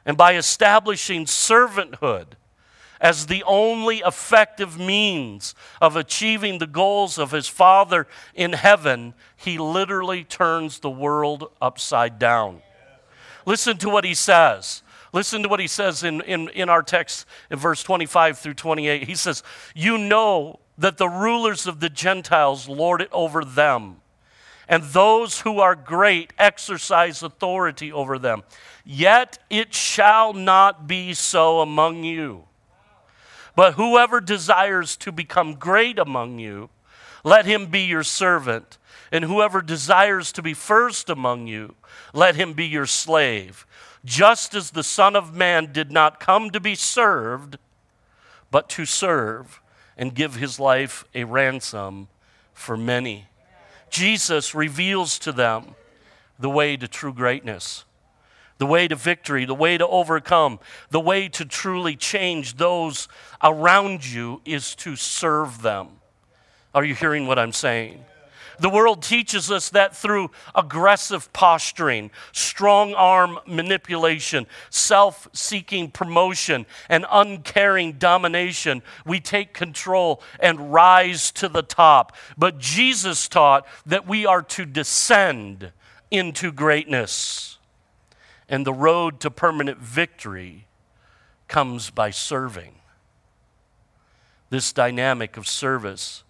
And 0.05 0.17
by 0.17 0.35
establishing 0.35 1.25
servanthood 1.25 2.33
as 2.99 3.27
the 3.27 3.43
only 3.47 3.99
effective 3.99 4.77
means 4.77 5.55
of 5.81 5.95
achieving 5.95 6.57
the 6.57 6.67
goals 6.67 7.17
of 7.17 7.31
his 7.31 7.47
Father 7.47 8.07
in 8.35 8.51
heaven, 8.51 9.13
he 9.37 9.57
literally 9.57 10.25
turns 10.25 10.79
the 10.79 10.89
world 10.89 11.49
upside 11.61 12.19
down. 12.19 12.61
Listen 13.45 13.77
to 13.77 13.89
what 13.89 14.03
he 14.05 14.13
says. 14.13 14.83
Listen 15.11 15.41
to 15.43 15.49
what 15.49 15.59
he 15.59 15.67
says 15.67 16.03
in, 16.03 16.21
in, 16.21 16.49
in 16.49 16.69
our 16.69 16.83
text 16.83 17.25
in 17.49 17.57
verse 17.57 17.81
25 17.81 18.37
through 18.37 18.53
28. 18.53 19.03
He 19.03 19.15
says, 19.15 19.43
You 19.73 19.97
know 19.97 20.59
that 20.77 20.97
the 20.97 21.09
rulers 21.09 21.67
of 21.67 21.79
the 21.79 21.89
Gentiles 21.89 22.69
lord 22.69 23.01
it 23.01 23.09
over 23.11 23.43
them, 23.43 23.97
and 24.67 24.83
those 24.83 25.41
who 25.41 25.59
are 25.59 25.75
great 25.75 26.31
exercise 26.37 27.23
authority 27.23 27.91
over 27.91 28.19
them. 28.19 28.43
Yet 28.85 29.39
it 29.49 29.73
shall 29.73 30.33
not 30.33 30.87
be 30.87 31.13
so 31.13 31.61
among 31.61 32.03
you. 32.03 32.45
But 33.55 33.73
whoever 33.73 34.21
desires 34.21 34.95
to 34.97 35.11
become 35.11 35.55
great 35.55 35.99
among 35.99 36.39
you, 36.39 36.69
let 37.23 37.45
him 37.45 37.67
be 37.67 37.81
your 37.81 38.03
servant. 38.03 38.77
And 39.11 39.25
whoever 39.25 39.61
desires 39.61 40.31
to 40.33 40.41
be 40.41 40.53
first 40.53 41.09
among 41.09 41.47
you, 41.47 41.75
let 42.13 42.35
him 42.35 42.53
be 42.53 42.65
your 42.65 42.85
slave. 42.85 43.65
Just 44.05 44.53
as 44.53 44.71
the 44.71 44.83
Son 44.83 45.15
of 45.15 45.33
Man 45.33 45.71
did 45.71 45.91
not 45.91 46.19
come 46.19 46.51
to 46.51 46.59
be 46.59 46.75
served, 46.75 47.57
but 48.51 48.69
to 48.69 48.85
serve 48.85 49.61
and 49.97 50.15
give 50.15 50.35
his 50.35 50.59
life 50.59 51.05
a 51.13 51.23
ransom 51.23 52.07
for 52.53 52.77
many. 52.77 53.27
Jesus 53.89 54.53
reveals 54.53 55.19
to 55.19 55.31
them 55.31 55.75
the 56.37 56.49
way 56.49 56.77
to 56.77 56.87
true 56.87 57.13
greatness, 57.13 57.83
the 58.57 58.65
way 58.65 58.87
to 58.87 58.95
victory, 58.95 59.45
the 59.45 59.55
way 59.55 59.77
to 59.77 59.87
overcome, 59.87 60.59
the 60.89 60.99
way 60.99 61.27
to 61.29 61.43
truly 61.43 61.95
change 61.95 62.57
those 62.57 63.07
around 63.43 64.05
you 64.05 64.41
is 64.45 64.75
to 64.75 64.95
serve 64.95 65.61
them. 65.61 65.98
Are 66.73 66.83
you 66.83 66.95
hearing 66.95 67.27
what 67.27 67.39
I'm 67.39 67.53
saying? 67.53 68.05
The 68.59 68.69
world 68.69 69.01
teaches 69.01 69.49
us 69.49 69.69
that 69.69 69.95
through 69.95 70.31
aggressive 70.53 71.31
posturing, 71.31 72.11
strong 72.33 72.93
arm 72.93 73.39
manipulation, 73.47 74.47
self 74.69 75.29
seeking 75.31 75.89
promotion, 75.89 76.65
and 76.89 77.05
uncaring 77.09 77.93
domination, 77.93 78.81
we 79.05 79.21
take 79.21 79.53
control 79.53 80.21
and 80.39 80.73
rise 80.73 81.31
to 81.33 81.47
the 81.47 81.61
top. 81.61 82.15
But 82.37 82.57
Jesus 82.59 83.29
taught 83.29 83.65
that 83.85 84.07
we 84.07 84.25
are 84.25 84.41
to 84.43 84.65
descend 84.65 85.71
into 86.11 86.51
greatness. 86.51 87.57
And 88.49 88.65
the 88.65 88.73
road 88.73 89.19
to 89.21 89.31
permanent 89.31 89.77
victory 89.77 90.65
comes 91.47 91.91
by 91.91 92.09
serving. 92.09 92.75
This 94.49 94.73
dynamic 94.73 95.37
of 95.37 95.47
service 95.47 96.23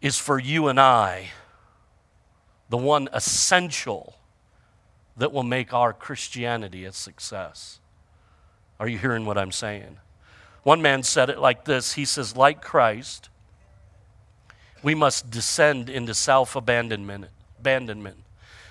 is 0.00 0.18
for 0.18 0.38
you 0.38 0.68
and 0.68 0.78
I 0.78 1.30
the 2.68 2.76
one 2.76 3.08
essential 3.12 4.14
that 5.16 5.32
will 5.32 5.42
make 5.42 5.72
our 5.72 5.92
Christianity 5.92 6.84
a 6.84 6.92
success. 6.92 7.80
Are 8.78 8.88
you 8.88 8.98
hearing 8.98 9.26
what 9.26 9.38
I'm 9.38 9.52
saying? 9.52 9.98
One 10.62 10.82
man 10.82 11.02
said 11.02 11.30
it 11.30 11.38
like 11.38 11.64
this 11.64 11.94
He 11.94 12.04
says, 12.04 12.36
like 12.36 12.62
Christ, 12.62 13.28
we 14.82 14.94
must 14.94 15.30
descend 15.30 15.88
into 15.88 16.14
self 16.14 16.54
abandonment, 16.54 17.26
abandonment, 17.58 18.18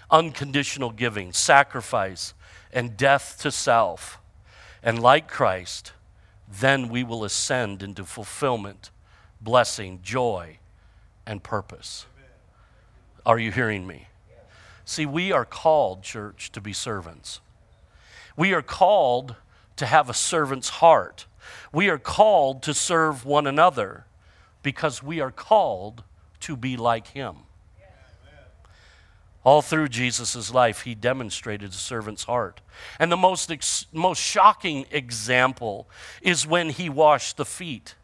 unconditional 0.10 0.92
giving, 0.92 1.34
sacrifice, 1.34 2.34
and 2.72 2.96
death 2.96 3.38
to 3.42 3.52
self. 3.52 4.20
And 4.84 5.02
like 5.02 5.28
Christ, 5.28 5.92
then 6.48 6.88
we 6.88 7.04
will 7.04 7.26
ascend 7.26 7.84
into 7.84 8.06
fulfillment, 8.06 8.92
blessing, 9.42 10.00
joy, 10.02 10.60
and 11.28 11.44
purpose. 11.44 12.08
Are 13.26 13.38
you 13.38 13.52
hearing 13.52 13.86
me? 13.86 14.08
See, 14.86 15.06
we 15.06 15.34
are 15.34 15.44
called, 15.44 16.02
church, 16.02 16.50
to 16.54 16.62
be 16.62 16.72
servants. 16.72 17.42
We 18.38 18.54
are 18.54 18.62
called 18.62 19.36
to 19.76 19.86
have 19.86 20.10
a 20.10 20.14
servant's 20.14 20.70
heart. 20.70 21.26
We 21.74 21.90
are 21.90 21.98
called 21.98 22.64
to 22.64 22.74
serve 22.74 23.26
one 23.26 23.46
another 23.46 24.06
because 24.64 25.04
we 25.04 25.20
are 25.20 25.32
called 25.32 26.04
to 26.42 26.56
be 26.56 26.78
like 26.78 27.08
him. 27.08 27.36
All 29.44 29.62
through 29.62 29.90
Jesus' 29.90 30.54
life, 30.54 30.82
he 30.82 30.96
demonstrated 30.96 31.70
a 31.70 31.74
servant's 31.74 32.24
heart. 32.24 32.62
And 33.00 33.12
the 33.12 33.18
most, 33.18 33.52
ex- 33.52 33.88
most 33.92 34.22
shocking 34.22 34.86
example 34.92 35.88
is 36.22 36.48
when 36.48 36.70
he 36.70 36.90
washed 36.90 37.38
the 37.38 37.46
feet 37.46 37.96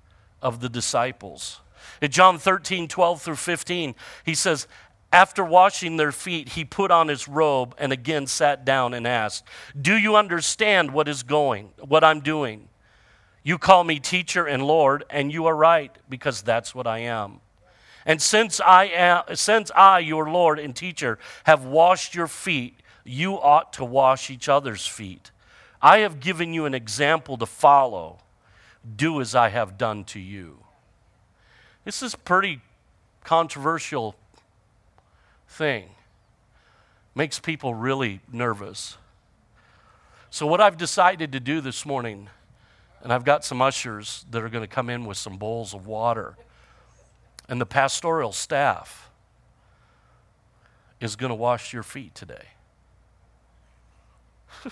of 0.41 0.59
the 0.59 0.69
disciples. 0.69 1.59
In 2.01 2.11
John 2.11 2.37
13, 2.37 2.87
12 2.87 3.21
through 3.21 3.35
15, 3.35 3.95
he 4.25 4.35
says, 4.35 4.67
After 5.11 5.43
washing 5.43 5.97
their 5.97 6.11
feet, 6.11 6.49
he 6.49 6.65
put 6.65 6.91
on 6.91 7.07
his 7.07 7.27
robe 7.27 7.75
and 7.77 7.91
again 7.91 8.27
sat 8.27 8.65
down 8.65 8.93
and 8.93 9.07
asked, 9.07 9.45
Do 9.79 9.95
you 9.95 10.15
understand 10.15 10.91
what 10.91 11.07
is 11.07 11.23
going, 11.23 11.69
what 11.79 12.03
I'm 12.03 12.21
doing? 12.21 12.69
You 13.43 13.57
call 13.57 13.83
me 13.83 13.99
teacher 13.99 14.45
and 14.45 14.65
Lord, 14.65 15.03
and 15.09 15.31
you 15.31 15.45
are 15.47 15.55
right, 15.55 15.91
because 16.09 16.41
that's 16.41 16.73
what 16.73 16.87
I 16.87 16.99
am. 16.99 17.41
And 18.05 18.21
since 18.21 18.59
I, 18.59 18.85
am, 18.85 19.23
since 19.35 19.71
I, 19.75 19.99
your 19.99 20.29
Lord 20.29 20.59
and 20.59 20.75
teacher, 20.75 21.19
have 21.45 21.65
washed 21.65 22.15
your 22.15 22.27
feet, 22.27 22.79
you 23.03 23.33
ought 23.33 23.73
to 23.73 23.85
wash 23.85 24.29
each 24.29 24.49
other's 24.49 24.87
feet. 24.87 25.31
I 25.81 25.99
have 25.99 26.19
given 26.21 26.53
you 26.53 26.65
an 26.65 26.73
example 26.73 27.37
to 27.37 27.45
follow. 27.45 28.19
Do 28.95 29.21
as 29.21 29.35
I 29.35 29.49
have 29.49 29.77
done 29.77 30.03
to 30.05 30.19
you. 30.19 30.62
This 31.85 32.01
is 32.01 32.15
pretty 32.15 32.61
controversial 33.23 34.15
thing. 35.47 35.89
Makes 37.15 37.39
people 37.39 37.73
really 37.73 38.21
nervous. 38.31 38.97
So 40.29 40.47
what 40.47 40.61
I've 40.61 40.77
decided 40.77 41.31
to 41.33 41.39
do 41.39 41.61
this 41.61 41.85
morning, 41.85 42.29
and 43.03 43.13
I've 43.13 43.23
got 43.23 43.45
some 43.45 43.61
ushers 43.61 44.25
that 44.31 44.41
are 44.41 44.49
going 44.49 44.63
to 44.63 44.67
come 44.67 44.89
in 44.89 45.05
with 45.05 45.17
some 45.17 45.37
bowls 45.37 45.73
of 45.73 45.85
water 45.85 46.35
and 47.49 47.59
the 47.59 47.65
pastoral 47.65 48.31
staff 48.31 49.09
is 50.99 51.15
going 51.15 51.29
to 51.29 51.35
wash 51.35 51.73
your 51.73 51.83
feet 51.83 52.15
today. 52.15 52.45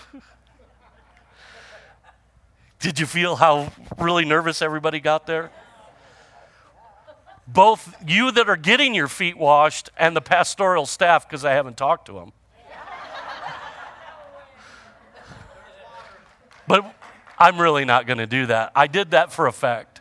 Did 2.80 2.98
you 2.98 3.06
feel 3.06 3.36
how 3.36 3.70
really 3.98 4.24
nervous 4.24 4.62
everybody 4.62 4.98
got 4.98 5.26
there? 5.26 5.50
Both 7.52 7.94
you 8.06 8.30
that 8.32 8.48
are 8.48 8.56
getting 8.56 8.94
your 8.94 9.08
feet 9.08 9.36
washed 9.36 9.90
and 9.96 10.16
the 10.16 10.20
pastoral 10.20 10.86
staff, 10.86 11.28
because 11.28 11.44
I 11.44 11.52
haven't 11.52 11.76
talked 11.76 12.06
to 12.06 12.12
them. 12.12 12.32
but 16.66 16.94
I'm 17.38 17.60
really 17.60 17.84
not 17.84 18.06
going 18.06 18.18
to 18.18 18.26
do 18.26 18.46
that. 18.46 18.72
I 18.74 18.86
did 18.86 19.10
that 19.10 19.32
for 19.32 19.46
effect. 19.46 20.00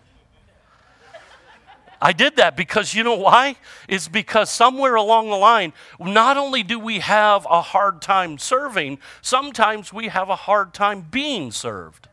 I 2.01 2.13
did 2.13 2.37
that 2.37 2.57
because 2.57 2.95
you 2.95 3.03
know 3.03 3.15
why? 3.15 3.57
It's 3.87 4.07
because 4.07 4.49
somewhere 4.49 4.95
along 4.95 5.29
the 5.29 5.35
line, 5.35 5.71
not 5.99 6.35
only 6.35 6.63
do 6.63 6.79
we 6.79 6.99
have 6.99 7.45
a 7.49 7.61
hard 7.61 8.01
time 8.01 8.39
serving, 8.39 8.97
sometimes 9.21 9.93
we 9.93 10.07
have 10.07 10.29
a 10.29 10.35
hard 10.35 10.73
time 10.73 11.05
being 11.11 11.51
served. 11.51 12.07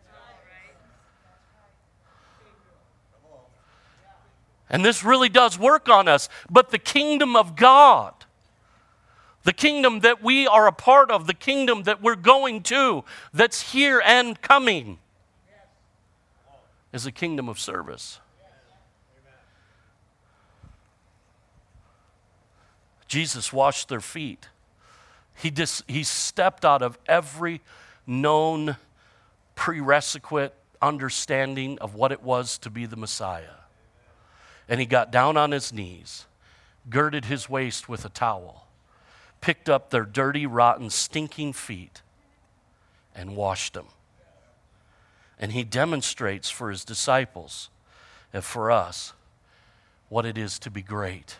And 4.71 4.85
this 4.85 5.03
really 5.03 5.29
does 5.29 5.59
work 5.59 5.89
on 5.89 6.09
us. 6.09 6.29
But 6.51 6.71
the 6.71 6.79
kingdom 6.79 7.37
of 7.37 7.57
God, 7.57 8.15
the 9.45 9.53
kingdom 9.53 10.01
that 10.01 10.23
we 10.23 10.47
are 10.47 10.67
a 10.67 10.73
part 10.73 11.11
of, 11.11 11.27
the 11.27 11.35
kingdom 11.35 11.85
that 11.85 12.03
we're 12.03 12.17
going 12.17 12.63
to, 12.65 13.05
that's 13.33 13.73
here 13.73 14.03
and 14.05 14.41
coming, 14.43 14.99
is 16.93 17.07
a 17.07 17.13
kingdom 17.13 17.49
of 17.49 17.59
service. 17.59 18.21
Jesus 23.07 23.53
washed 23.53 23.89
their 23.89 24.03
feet. 24.03 24.49
He, 25.35 25.51
dis, 25.51 25.83
he 25.89 26.03
stepped 26.03 26.65
out 26.65 26.83
of 26.83 26.99
every 27.07 27.63
known 28.07 28.77
prerequisite 29.55 30.55
understanding 30.81 31.79
of 31.79 31.95
what 31.95 32.13
it 32.13 32.23
was 32.23 32.59
to 32.59 32.71
be 32.71 32.87
the 32.87 32.97
Messiah. 32.97 33.57
And 34.69 34.81
he 34.81 34.87
got 34.87 35.11
down 35.11 35.37
on 35.37 35.51
his 35.51 35.73
knees, 35.73 36.27
girded 36.91 37.25
his 37.25 37.49
waist 37.49 37.89
with 37.89 38.05
a 38.05 38.11
towel, 38.11 38.67
picked 39.41 39.69
up 39.69 39.91
their 39.91 40.05
dirty, 40.05 40.47
rotten, 40.47 40.91
stinking 40.91 41.55
feet, 41.55 42.03
and 43.15 43.37
washed 43.37 43.75
them. 43.75 43.87
And 45.39 45.53
he 45.53 45.65
demonstrates 45.65 46.51
for 46.51 46.71
his 46.71 46.85
disciples 46.85 47.71
and 48.33 48.45
for 48.45 48.71
us 48.71 49.13
what 50.09 50.27
it 50.27 50.37
is 50.37 50.59
to 50.59 50.71
be 50.71 50.83
great 50.83 51.37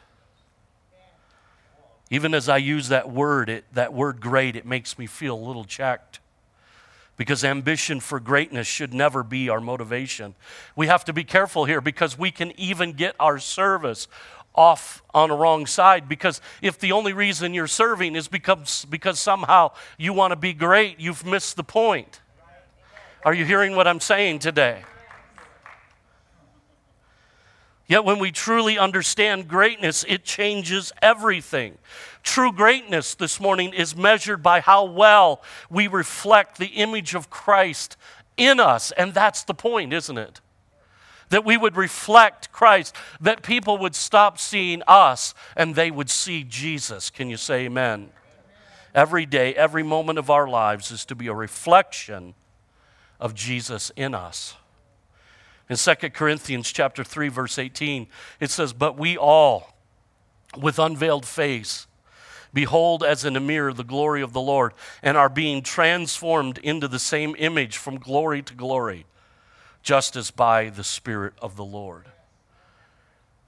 even 2.11 2.35
as 2.35 2.49
I 2.49 2.57
use 2.57 2.89
that 2.89 3.11
word, 3.11 3.51
it, 3.51 3.65
that 3.75 3.93
word 3.93 4.21
great, 4.21 4.57
it 4.57 4.65
makes 4.65 4.99
me 4.99 5.07
feel 5.07 5.35
a 5.35 5.47
little 5.47 5.65
checked. 5.65 6.21
Because 7.19 7.45
ambition 7.45 8.01
for 8.01 8.21
greatness 8.21 8.67
should 8.67 8.95
never 8.95 9.23
be 9.23 9.51
our 9.51 9.61
motivation. 9.61 10.35
We 10.75 10.87
have 10.87 11.05
to 11.05 11.13
be 11.13 11.25
careful 11.25 11.67
here 11.67 11.83
because 11.83 12.17
we 12.17 12.31
can 12.31 12.59
even 12.59 12.93
get 12.93 13.15
our 13.21 13.39
service 13.39 14.09
off 14.55 15.03
on 15.13 15.31
a 15.31 15.37
wrong 15.37 15.67
side. 15.67 16.09
Because 16.09 16.41
if 16.63 16.79
the 16.79 16.93
only 16.93 17.13
reason 17.13 17.53
you're 17.53 17.67
serving 17.67 18.17
is 18.17 18.29
because, 18.29 18.87
because 18.87 19.19
somehow 19.19 19.73
you 19.99 20.13
want 20.15 20.31
to 20.31 20.37
be 20.37 20.55
great, 20.55 20.99
you've 20.99 21.27
missed 21.27 21.57
the 21.57 21.65
point. 21.65 22.21
Are 23.25 23.35
you 23.35 23.45
hearing 23.45 23.77
what 23.77 23.87
I'm 23.87 24.01
saying 24.01 24.39
today? 24.39 24.85
Yet, 27.89 28.05
when 28.05 28.19
we 28.19 28.31
truly 28.31 28.79
understand 28.79 29.49
greatness, 29.49 30.05
it 30.07 30.23
changes 30.23 30.93
everything. 31.01 31.79
True 32.23 32.53
greatness 32.53 33.15
this 33.15 33.41
morning 33.41 33.73
is 33.73 33.97
measured 33.97 34.43
by 34.43 34.61
how 34.61 34.85
well 34.85 35.43
we 35.71 35.89
reflect 35.89 36.59
the 36.59 36.67
image 36.67 37.15
of 37.15 37.31
Christ 37.31 37.97
in 38.37 38.61
us. 38.61 38.93
And 38.93 39.15
that's 39.15 39.43
the 39.43 39.55
point, 39.55 39.95
isn't 39.95 40.19
it? 40.19 40.43
That 41.31 41.47
we 41.47 41.57
would 41.57 41.77
reflect 41.77 42.53
Christ, 42.53 42.95
that 43.23 43.43
people 43.43 43.79
would 43.79 43.95
stop 43.95 44.39
seeing 44.39 44.83
us 44.87 45.33
and 45.57 45.75
they 45.75 45.91
would 45.91 46.11
see 46.11 46.45
Jesus. 46.45 47.09
Can 47.09 47.31
you 47.31 47.39
say 47.39 47.65
amen? 47.65 48.11
Every 48.95 49.25
day, 49.25 49.55
every 49.55 49.83
moment 49.83 50.19
of 50.19 50.29
our 50.29 50.47
lives 50.47 50.91
is 50.91 51.07
to 51.07 51.15
be 51.15 51.29
a 51.29 51.35
reflection 51.35 52.35
of 53.19 53.35
Jesus 53.35 53.91
in 53.97 54.15
us. 54.15 54.57
In 55.69 55.77
2 55.77 55.95
Corinthians 56.11 56.73
chapter 56.73 57.05
3 57.05 57.29
verse 57.29 57.59
18, 57.59 58.09
it 58.41 58.51
says, 58.51 58.73
"But 58.73 58.97
we 58.97 59.17
all 59.17 59.75
with 60.57 60.79
unveiled 60.79 61.27
face 61.27 61.87
behold 62.55 63.05
as 63.05 63.25
in 63.25 63.37
a 63.37 63.41
mirror 63.41 63.73
the 63.75 63.85
glory 63.85 64.23
of 64.23 64.33
the 64.33 64.41
Lord 64.41 64.73
and 65.03 65.17
are 65.17 65.29
being 65.29 65.63
transformed 65.63 66.57
into 66.59 66.89
the 66.89 66.99
same 66.99 67.37
image 67.39 67.77
from 67.77 67.99
glory 67.99 68.43
to 68.43 68.55
glory, 68.55 69.05
just 69.83 70.17
as 70.17 70.31
by 70.31 70.71
the 70.71 70.85
spirit 70.85 71.35
of 71.43 71.57
the 71.57 71.65
Lord." 71.65 72.07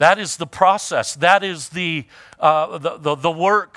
That 0.00 0.18
is 0.18 0.38
the 0.38 0.46
process. 0.46 1.14
That 1.14 1.44
is 1.44 1.68
the, 1.68 2.06
uh, 2.38 2.78
the, 2.78 2.96
the, 2.96 3.14
the 3.16 3.30
work 3.30 3.76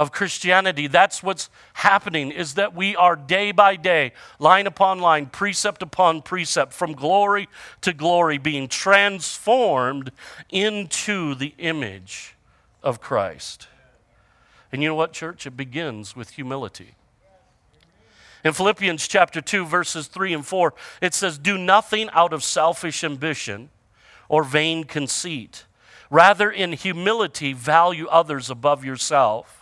of 0.00 0.10
Christianity. 0.10 0.86
That's 0.86 1.22
what's 1.22 1.50
happening 1.74 2.30
is 2.30 2.54
that 2.54 2.74
we 2.74 2.96
are 2.96 3.14
day 3.14 3.52
by 3.52 3.76
day, 3.76 4.12
line 4.38 4.66
upon 4.66 4.98
line, 4.98 5.26
precept 5.26 5.82
upon 5.82 6.22
precept, 6.22 6.72
from 6.72 6.94
glory 6.94 7.50
to 7.82 7.92
glory, 7.92 8.38
being 8.38 8.66
transformed 8.66 10.10
into 10.48 11.34
the 11.34 11.52
image 11.58 12.34
of 12.82 12.98
Christ. 12.98 13.68
And 14.72 14.82
you 14.82 14.88
know 14.88 14.94
what, 14.94 15.12
church? 15.12 15.46
It 15.46 15.54
begins 15.54 16.16
with 16.16 16.30
humility. 16.30 16.94
In 18.42 18.54
Philippians 18.54 19.06
chapter 19.06 19.42
2, 19.42 19.66
verses 19.66 20.06
3 20.06 20.32
and 20.32 20.46
4, 20.46 20.72
it 21.02 21.12
says, 21.12 21.36
Do 21.36 21.58
nothing 21.58 22.08
out 22.14 22.32
of 22.32 22.42
selfish 22.42 23.04
ambition 23.04 23.68
or 24.30 24.44
vain 24.44 24.84
conceit. 24.84 25.66
Rather, 26.08 26.50
in 26.50 26.72
humility, 26.72 27.52
value 27.52 28.06
others 28.06 28.48
above 28.48 28.82
yourself 28.82 29.59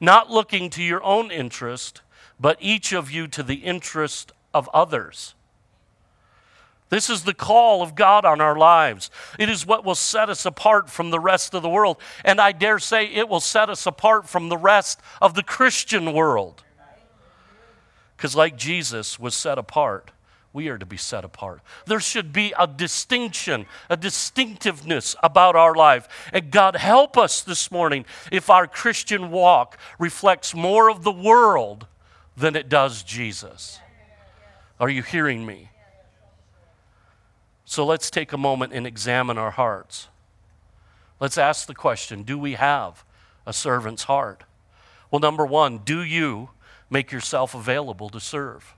not 0.00 0.30
looking 0.30 0.70
to 0.70 0.82
your 0.82 1.02
own 1.02 1.30
interest, 1.30 2.02
but 2.38 2.58
each 2.60 2.92
of 2.92 3.10
you 3.10 3.26
to 3.28 3.42
the 3.42 3.56
interest 3.56 4.32
of 4.52 4.68
others. 4.72 5.34
This 6.88 7.10
is 7.10 7.24
the 7.24 7.34
call 7.34 7.82
of 7.82 7.96
God 7.96 8.24
on 8.24 8.40
our 8.40 8.56
lives. 8.56 9.10
It 9.38 9.48
is 9.48 9.66
what 9.66 9.84
will 9.84 9.96
set 9.96 10.30
us 10.30 10.46
apart 10.46 10.88
from 10.88 11.10
the 11.10 11.18
rest 11.18 11.52
of 11.52 11.62
the 11.62 11.68
world. 11.68 11.96
And 12.24 12.40
I 12.40 12.52
dare 12.52 12.78
say 12.78 13.06
it 13.06 13.28
will 13.28 13.40
set 13.40 13.68
us 13.68 13.86
apart 13.86 14.28
from 14.28 14.48
the 14.48 14.56
rest 14.56 15.00
of 15.20 15.34
the 15.34 15.42
Christian 15.42 16.12
world. 16.12 16.62
Because, 18.16 18.36
like 18.36 18.56
Jesus 18.56 19.18
was 19.18 19.34
set 19.34 19.58
apart, 19.58 20.12
we 20.56 20.68
are 20.68 20.78
to 20.78 20.86
be 20.86 20.96
set 20.96 21.22
apart. 21.22 21.60
There 21.84 22.00
should 22.00 22.32
be 22.32 22.54
a 22.58 22.66
distinction, 22.66 23.66
a 23.90 23.96
distinctiveness 23.96 25.14
about 25.22 25.54
our 25.54 25.74
life. 25.74 26.08
And 26.32 26.50
God, 26.50 26.76
help 26.76 27.18
us 27.18 27.42
this 27.42 27.70
morning 27.70 28.06
if 28.32 28.48
our 28.48 28.66
Christian 28.66 29.30
walk 29.30 29.76
reflects 29.98 30.54
more 30.54 30.88
of 30.90 31.04
the 31.04 31.12
world 31.12 31.86
than 32.38 32.56
it 32.56 32.70
does 32.70 33.02
Jesus. 33.02 33.80
Are 34.80 34.88
you 34.88 35.02
hearing 35.02 35.44
me? 35.44 35.68
So 37.66 37.84
let's 37.84 38.10
take 38.10 38.32
a 38.32 38.38
moment 38.38 38.72
and 38.72 38.86
examine 38.86 39.36
our 39.36 39.50
hearts. 39.50 40.08
Let's 41.20 41.36
ask 41.36 41.66
the 41.66 41.74
question 41.74 42.22
do 42.22 42.38
we 42.38 42.54
have 42.54 43.04
a 43.44 43.52
servant's 43.52 44.04
heart? 44.04 44.44
Well, 45.10 45.20
number 45.20 45.44
one, 45.44 45.78
do 45.84 46.02
you 46.02 46.48
make 46.88 47.12
yourself 47.12 47.54
available 47.54 48.08
to 48.08 48.20
serve? 48.20 48.74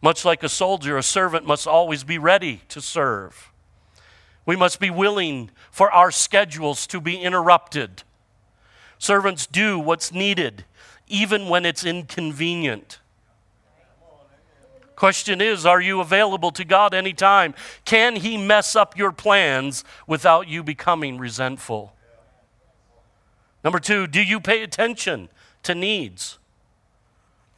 Much 0.00 0.24
like 0.24 0.42
a 0.42 0.48
soldier, 0.48 0.96
a 0.96 1.02
servant 1.02 1.46
must 1.46 1.66
always 1.66 2.04
be 2.04 2.18
ready 2.18 2.62
to 2.68 2.80
serve. 2.80 3.50
We 4.46 4.56
must 4.56 4.80
be 4.80 4.90
willing 4.90 5.50
for 5.70 5.90
our 5.90 6.10
schedules 6.10 6.86
to 6.88 7.00
be 7.00 7.20
interrupted. 7.20 8.04
Servants 8.98 9.46
do 9.46 9.78
what's 9.78 10.12
needed, 10.12 10.64
even 11.08 11.48
when 11.48 11.66
it's 11.66 11.84
inconvenient. 11.84 13.00
Question 14.96 15.40
is, 15.40 15.64
are 15.64 15.80
you 15.80 16.00
available 16.00 16.50
to 16.52 16.64
God 16.64 16.92
anytime? 16.92 17.54
Can 17.84 18.16
He 18.16 18.36
mess 18.36 18.74
up 18.74 18.96
your 18.96 19.12
plans 19.12 19.84
without 20.06 20.48
you 20.48 20.62
becoming 20.62 21.18
resentful? 21.18 21.92
Number 23.62 23.78
two, 23.78 24.06
do 24.06 24.20
you 24.20 24.40
pay 24.40 24.62
attention 24.62 25.28
to 25.62 25.74
needs? 25.74 26.38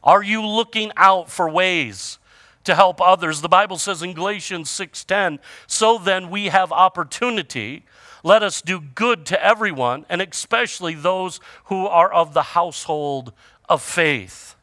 Are 0.03 0.21
you 0.21 0.45
looking 0.45 0.91
out 0.97 1.29
for 1.29 1.49
ways 1.49 2.19
to 2.63 2.75
help 2.75 3.01
others. 3.01 3.41
The 3.41 3.49
Bible 3.49 3.77
says 3.77 4.01
in 4.01 4.13
Galatians 4.13 4.69
6:10, 4.69 5.39
"So 5.67 5.97
then 5.97 6.29
we 6.29 6.47
have 6.47 6.71
opportunity, 6.71 7.85
let 8.23 8.43
us 8.43 8.61
do 8.61 8.79
good 8.79 9.25
to 9.27 9.43
everyone, 9.43 10.05
and 10.09 10.21
especially 10.21 10.93
those 10.93 11.39
who 11.65 11.87
are 11.87 12.11
of 12.11 12.33
the 12.33 12.43
household 12.43 13.33
of 13.67 13.81
faith." 13.81 14.55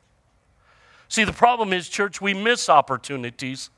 See, 1.08 1.24
the 1.24 1.32
problem 1.32 1.72
is 1.72 1.88
church, 1.88 2.20
we 2.20 2.34
miss 2.34 2.68
opportunities 2.68 3.70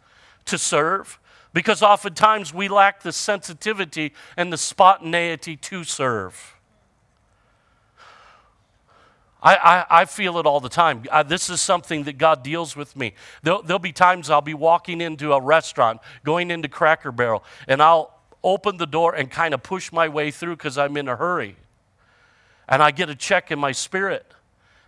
to 0.47 0.59
serve 0.59 1.19
because 1.53 1.83
oftentimes 1.83 2.53
we 2.53 2.69
lack 2.69 3.03
the 3.03 3.13
sensitivity 3.13 4.13
and 4.37 4.53
the 4.53 4.59
spontaneity 4.59 5.57
to 5.57 5.85
serve. 5.85 6.57
I, 9.43 9.57
I, 9.57 10.01
I, 10.03 10.05
feel 10.05 10.39
it 10.39 10.47
all 10.47 10.61
the 10.61 10.69
time. 10.69 11.05
I, 11.11 11.23
this 11.23 11.49
is 11.49 11.61
something 11.61 12.05
that 12.05 12.19
God 12.19 12.43
deals 12.43 12.77
with 12.77 12.95
me. 12.95 13.15
There'll, 13.43 13.63
there'll 13.63 13.79
be 13.79 13.93
times 13.93 14.29
I'll 14.29 14.43
be 14.43 14.55
walking 14.55 15.01
into 15.01 15.33
a 15.33 15.41
restaurant, 15.41 16.01
going 16.25 16.51
into 16.51 16.69
Cracker 16.69 17.11
Barrel, 17.11 17.43
and 17.67 17.83
I'll 17.83 18.21
open 18.45 18.77
the 18.77 18.87
door 18.87 19.15
and 19.15 19.31
kind 19.31 19.55
of 19.55 19.63
push 19.63 19.93
my 19.93 20.09
way 20.09 20.31
through 20.31 20.57
because 20.57 20.77
I'm 20.77 20.97
in 20.97 21.09
a 21.09 21.17
hurry. 21.17 21.57
And 22.69 22.83
I 22.83 22.91
get 22.91 23.09
a 23.09 23.15
check 23.15 23.51
in 23.51 23.59
my 23.59 23.73
spirit. 23.73 24.27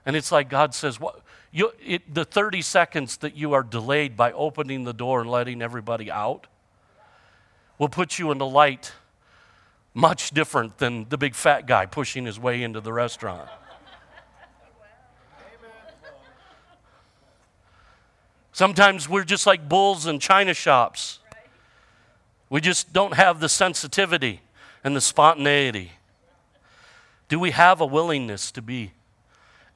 And 0.04 0.16
it's 0.16 0.32
like 0.32 0.48
God 0.48 0.74
says, 0.74 1.00
what, 1.00 1.20
you, 1.50 1.72
it, 1.84 2.14
the 2.14 2.24
30 2.24 2.62
seconds 2.62 3.18
that 3.18 3.36
you 3.36 3.52
are 3.52 3.62
delayed 3.62 4.16
by 4.16 4.32
opening 4.32 4.84
the 4.84 4.92
door 4.92 5.20
and 5.20 5.30
letting 5.30 5.62
everybody 5.62 6.10
out 6.10 6.46
will 7.78 7.88
put 7.88 8.18
you 8.18 8.30
in 8.30 8.38
the 8.38 8.46
light 8.46 8.92
much 9.94 10.30
different 10.30 10.78
than 10.78 11.06
the 11.08 11.18
big 11.18 11.34
fat 11.34 11.66
guy 11.66 11.84
pushing 11.84 12.24
his 12.24 12.38
way 12.38 12.62
into 12.62 12.80
the 12.80 12.92
restaurant. 12.92 13.48
Sometimes 18.52 19.08
we're 19.08 19.24
just 19.24 19.46
like 19.46 19.68
bulls 19.68 20.06
in 20.06 20.18
china 20.18 20.52
shops. 20.52 21.18
We 22.50 22.60
just 22.60 22.92
don't 22.92 23.14
have 23.14 23.40
the 23.40 23.48
sensitivity 23.48 24.42
and 24.84 24.94
the 24.94 25.00
spontaneity. 25.00 25.92
Do 27.28 27.40
we 27.40 27.52
have 27.52 27.80
a 27.80 27.86
willingness 27.86 28.52
to 28.52 28.60
be 28.60 28.92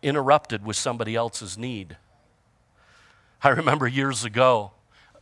interrupted 0.03 0.65
with 0.65 0.77
somebody 0.77 1.15
else's 1.15 1.57
need? 1.57 1.97
I 3.43 3.49
remember 3.49 3.87
years 3.87 4.25
ago, 4.25 4.73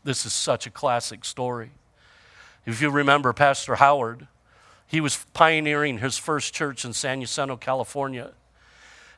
this 0.02 0.26
is 0.26 0.32
such 0.32 0.66
a 0.66 0.70
classic 0.70 1.24
story. 1.24 1.70
If 2.66 2.82
you 2.82 2.90
remember 2.90 3.32
Pastor 3.32 3.76
Howard, 3.76 4.26
he 4.86 5.00
was 5.00 5.24
pioneering 5.32 5.98
his 5.98 6.18
first 6.18 6.52
church 6.52 6.84
in 6.84 6.92
San 6.92 7.20
Jacinto, 7.20 7.56
California. 7.56 8.32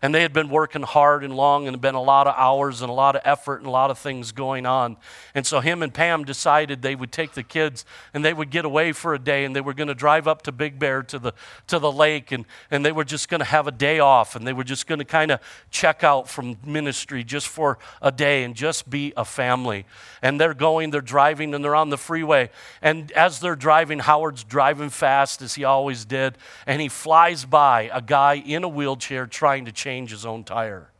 And 0.02 0.14
they 0.14 0.22
had 0.22 0.32
been 0.32 0.48
working 0.48 0.82
hard 0.82 1.24
and 1.24 1.35
long, 1.35 1.66
and 1.66 1.80
been 1.80 1.94
a 1.94 2.02
lot 2.02 2.26
of 2.26 2.35
hours 2.37 2.82
and 2.82 2.90
a 2.90 2.92
lot 2.92 3.16
of 3.16 3.22
effort 3.24 3.59
and 3.59 3.66
a 3.66 3.70
lot 3.70 3.90
of 3.90 3.98
things 3.98 4.32
going 4.32 4.66
on. 4.66 4.96
And 5.35 5.46
so 5.46 5.61
him 5.61 5.82
and 5.82 5.92
Pam 5.92 6.24
decided 6.24 6.82
they 6.82 6.94
would 6.94 7.12
take 7.12 7.32
the 7.32 7.42
kids 7.42 7.85
and 8.12 8.24
they 8.24 8.32
would 8.32 8.50
get 8.50 8.64
away 8.64 8.92
for 8.92 9.14
a 9.14 9.18
day, 9.18 9.44
and 9.44 9.54
they 9.54 9.61
were 9.61 9.74
going 9.74 9.88
to 9.88 9.94
drive 9.94 10.28
up 10.28 10.42
to 10.42 10.52
Big 10.52 10.78
Bear 10.78 11.02
to 11.04 11.18
the 11.18 11.32
to 11.66 11.78
the 11.78 11.92
lake, 11.92 12.32
and 12.32 12.44
and 12.70 12.85
they 12.85 12.92
were 12.92 13.04
just 13.04 13.28
going 13.28 13.40
to 13.40 13.44
have 13.44 13.66
a 13.66 13.72
day 13.72 13.98
off, 13.98 14.37
and 14.37 14.46
they 14.46 14.52
were 14.52 14.64
just 14.64 14.87
going 14.87 14.98
to 14.98 15.04
kind 15.04 15.30
of 15.30 15.40
check 15.70 16.04
out 16.04 16.28
from 16.28 16.56
ministry 16.64 17.24
just 17.24 17.48
for 17.48 17.78
a 18.02 18.12
day 18.12 18.44
and 18.44 18.54
just 18.54 18.88
be 18.90 19.12
a 19.16 19.24
family. 19.24 19.87
And 20.22 20.40
they're 20.40 20.54
going, 20.54 20.90
they're 20.90 21.00
driving, 21.00 21.54
and 21.54 21.64
they're 21.64 21.74
on 21.74 21.90
the 21.90 21.98
freeway. 21.98 22.50
And 22.82 23.12
as 23.12 23.40
they're 23.40 23.56
driving, 23.56 24.00
Howard's 24.00 24.44
driving 24.44 24.90
fast 24.90 25.42
as 25.42 25.54
he 25.54 25.64
always 25.64 26.04
did, 26.04 26.37
and 26.66 26.80
he 26.80 26.88
flies 26.88 27.44
by 27.44 27.90
a 27.92 28.02
guy 28.02 28.35
in 28.35 28.64
a 28.64 28.68
wheelchair 28.68 29.26
trying 29.26 29.64
to 29.66 29.72
change 29.87 30.11
his 30.11 30.27
own 30.27 30.42
tire. 30.42 30.90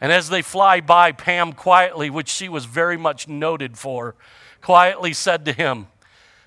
And 0.00 0.10
as 0.10 0.30
they 0.30 0.40
fly 0.40 0.80
by, 0.80 1.12
Pam 1.12 1.52
quietly, 1.52 2.08
which 2.08 2.30
she 2.30 2.48
was 2.48 2.64
very 2.64 2.96
much 2.96 3.28
noted 3.28 3.76
for, 3.76 4.14
quietly 4.62 5.12
said 5.12 5.44
to 5.44 5.52
him, 5.52 5.88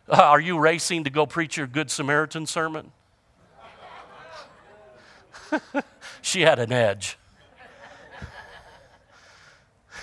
uh, 0.10 0.19
Are 0.19 0.39
you 0.39 0.58
racing 0.58 1.04
to 1.04 1.12
go 1.12 1.28
preach 1.28 1.58
your 1.58 1.67
Good 1.67 1.91
Samaritan 1.91 2.47
sermon? 2.47 2.91
she 6.23 6.41
had 6.41 6.58
an 6.58 6.71
edge. 6.71 7.19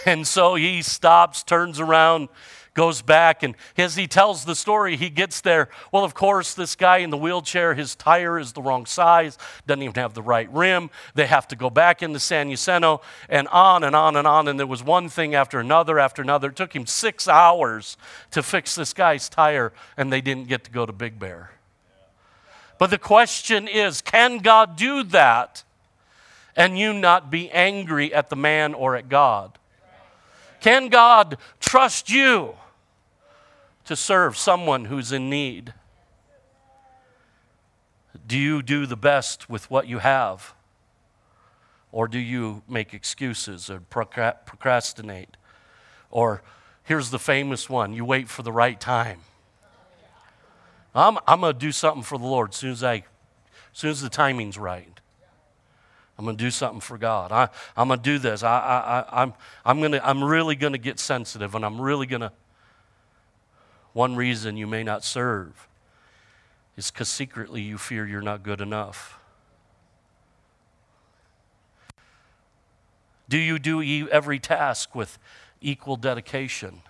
And 0.05 0.25
so 0.25 0.55
he 0.55 0.83
stops, 0.83 1.43
turns 1.43 1.81
around, 1.81 2.29
goes 2.77 3.01
back, 3.03 3.43
and 3.43 3.57
as 3.77 3.97
he 3.97 4.07
tells 4.07 4.45
the 4.45 4.55
story, 4.55 4.97
he 4.97 5.09
gets 5.09 5.41
there. 5.41 5.69
Well, 5.91 6.05
of 6.05 6.15
course, 6.15 6.55
this 6.55 6.77
guy 6.77 6.99
in 6.99 7.11
the 7.11 7.17
wheelchair, 7.17 7.75
his 7.75 7.97
tire 7.97 8.39
is 8.39 8.53
the 8.53 8.61
wrong 8.63 8.87
size, 8.87 9.39
doesn't 9.67 9.83
even 9.83 9.95
have 9.95 10.15
the 10.15 10.23
right 10.23 10.49
rim. 10.53 10.91
They 11.15 11.27
have 11.27 11.49
to 11.49 11.57
go 11.57 11.71
back 11.71 12.03
into 12.03 12.21
San 12.21 12.51
Jacinto, 12.51 13.01
and 13.29 13.49
on 13.49 13.83
and 13.83 13.97
on 13.97 14.15
and 14.15 14.29
on. 14.29 14.47
And 14.47 14.61
there 14.61 14.67
was 14.67 14.85
one 14.85 15.09
thing 15.09 15.35
after 15.35 15.59
another 15.59 15.99
after 15.99 16.21
another. 16.21 16.51
It 16.51 16.57
took 16.57 16.77
him 16.77 16.87
six 16.87 17.27
hours 17.27 17.97
to 18.31 18.43
fix 18.43 18.75
this 18.75 18.93
guy's 18.93 19.29
tire, 19.29 19.73
and 19.97 20.13
they 20.13 20.21
didn't 20.21 20.47
get 20.47 20.63
to 20.65 20.71
go 20.71 20.85
to 20.85 20.93
Big 20.93 21.19
Bear. 21.19 21.51
But 22.79 22.91
the 22.91 22.99
question 22.99 23.69
is 23.69 24.03
can 24.03 24.39
God 24.39 24.77
do 24.77 25.03
that 25.05 25.65
and 26.55 26.79
you 26.79 26.93
not 26.93 27.31
be 27.31 27.51
angry 27.51 28.13
at 28.13 28.29
the 28.29 28.37
man 28.37 28.75
or 28.75 28.97
at 28.97 29.09
God? 29.09 29.59
Can 30.61 30.89
God 30.89 31.39
trust 31.59 32.11
you 32.11 32.55
to 33.87 33.97
serve 33.97 34.37
someone 34.37 34.87
who's 34.87 35.13
in 35.13 35.31
need? 35.31 35.73
Do 38.27 38.39
you 38.39 38.63
do 38.63 38.87
the 38.87 38.97
best 38.97 39.49
with 39.49 39.71
what 39.71 39.87
you 39.87 39.99
have? 39.99 40.55
Or 41.93 42.09
do 42.09 42.19
you 42.19 42.63
make 42.69 42.93
excuses 42.93 43.71
or 43.71 43.81
procrastinate? 43.81 45.37
Or 46.11 46.43
here's 46.83 47.11
the 47.11 47.19
famous 47.19 47.71
one 47.71 47.93
you 47.93 48.05
wait 48.05 48.29
for 48.29 48.43
the 48.43 48.53
right 48.53 48.81
time. 48.81 49.21
I'm, 50.95 51.19
I'm 51.27 51.41
going 51.41 51.53
to 51.53 51.59
do 51.59 51.73
something 51.73 52.03
for 52.03 52.19
the 52.19 52.25
Lord 52.25 52.51
as 52.51 52.57
soon 52.57 52.73
as, 52.73 52.83
I, 52.83 52.95
as 52.95 53.03
soon 53.73 53.91
as 53.91 54.01
the 54.01 54.09
timing's 54.09 54.59
right. 54.59 55.01
I'm 56.19 56.25
going 56.25 56.37
to 56.37 56.43
do 56.43 56.51
something 56.51 56.81
for 56.81 56.97
God. 56.97 57.31
I, 57.31 57.51
I'm 57.77 57.89
going 57.89 58.01
to 58.01 58.03
do 58.03 58.19
this. 58.19 58.43
I, 58.43 58.59
I, 58.59 59.01
I, 59.01 59.23
I'm, 59.23 59.35
I'm, 59.65 59.83
gonna, 59.83 60.01
I'm 60.03 60.25
really 60.25 60.57
going 60.57 60.73
to 60.73 60.79
get 60.79 60.99
sensitive 60.99 61.55
and 61.55 61.65
I'm 61.65 61.81
really 61.81 62.07
going 62.07 62.23
to. 62.23 62.33
One 63.97 64.15
reason 64.15 64.59
you 64.59 64.67
may 64.67 64.83
not 64.83 65.05
serve 65.05 65.67
is 66.77 66.91
because 66.91 67.09
secretly 67.09 67.63
you 67.63 67.79
fear 67.79 68.07
you're 68.07 68.21
not 68.21 68.43
good 68.43 68.61
enough. 68.61 69.19
Do 73.27 73.39
you 73.39 73.59
do 73.59 74.07
every 74.11 74.39
task 74.39 74.95
with 74.95 75.19
equal 75.63 75.97
dedication? 75.97 76.83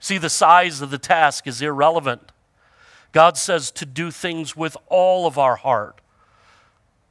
See, 0.00 0.18
the 0.18 0.28
size 0.28 0.80
of 0.80 0.90
the 0.90 0.98
task 0.98 1.46
is 1.46 1.62
irrelevant. 1.62 2.32
God 3.12 3.36
says 3.36 3.70
to 3.70 3.86
do 3.86 4.10
things 4.10 4.56
with 4.56 4.76
all 4.88 5.24
of 5.24 5.38
our 5.38 5.54
heart 5.54 6.00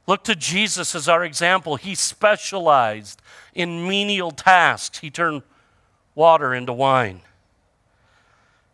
Look 0.06 0.22
to 0.24 0.36
Jesus 0.36 0.94
as 0.94 1.08
our 1.08 1.24
example. 1.24 1.76
He 1.76 1.94
specialized 1.94 3.22
in 3.54 3.88
menial 3.88 4.32
tasks, 4.32 4.98
he 4.98 5.08
turned 5.08 5.44
water 6.14 6.52
into 6.52 6.74
wine. 6.74 7.22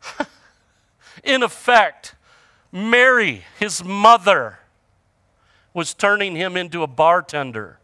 in 1.24 1.42
effect, 1.42 2.14
Mary, 2.70 3.44
his 3.58 3.84
mother, 3.84 4.58
was 5.74 5.94
turning 5.94 6.36
him 6.36 6.56
into 6.56 6.82
a 6.82 6.86
bartender. 6.86 7.78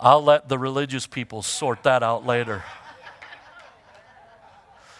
I'll 0.00 0.24
let 0.24 0.48
the 0.48 0.58
religious 0.58 1.06
people 1.06 1.42
sort 1.42 1.82
that 1.82 2.02
out 2.02 2.24
later. 2.24 2.64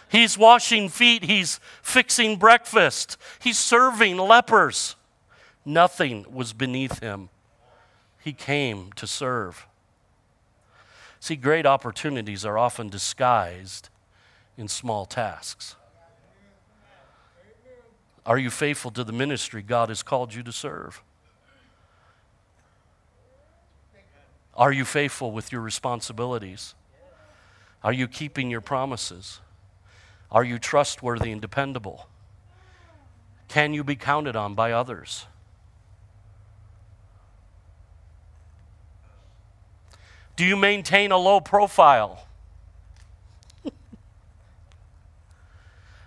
He's 0.09 0.37
washing 0.37 0.89
feet. 0.89 1.23
He's 1.23 1.59
fixing 1.81 2.37
breakfast. 2.37 3.17
He's 3.39 3.57
serving 3.57 4.17
lepers. 4.17 4.95
Nothing 5.65 6.25
was 6.29 6.53
beneath 6.53 6.99
him. 6.99 7.29
He 8.19 8.33
came 8.33 8.91
to 8.93 9.07
serve. 9.07 9.65
See, 11.21 11.35
great 11.35 11.67
opportunities 11.67 12.43
are 12.45 12.57
often 12.57 12.89
disguised 12.89 13.89
in 14.57 14.67
small 14.67 15.05
tasks? 15.05 15.75
Are 18.25 18.39
you 18.39 18.49
faithful 18.49 18.89
to 18.89 19.03
the 19.03 19.13
ministry 19.13 19.61
God 19.61 19.89
has 19.89 20.01
called 20.01 20.33
you 20.33 20.41
to 20.41 20.51
serve? 20.51 21.03
Are 24.55 24.71
you 24.71 24.83
faithful 24.83 25.31
with 25.31 25.51
your 25.51 25.61
responsibilities? 25.61 26.73
Are 27.83 27.93
you 27.93 28.07
keeping 28.07 28.49
your 28.49 28.61
promises? 28.61 29.41
Are 30.31 30.43
you 30.43 30.57
trustworthy 30.57 31.31
and 31.31 31.39
dependable? 31.39 32.07
Can 33.47 33.75
you 33.75 33.83
be 33.83 33.95
counted 33.95 34.35
on 34.35 34.55
by 34.55 34.71
others? 34.71 35.27
Do 40.41 40.47
you 40.47 40.55
maintain 40.55 41.11
a 41.11 41.17
low 41.17 41.39
profile? 41.39 42.25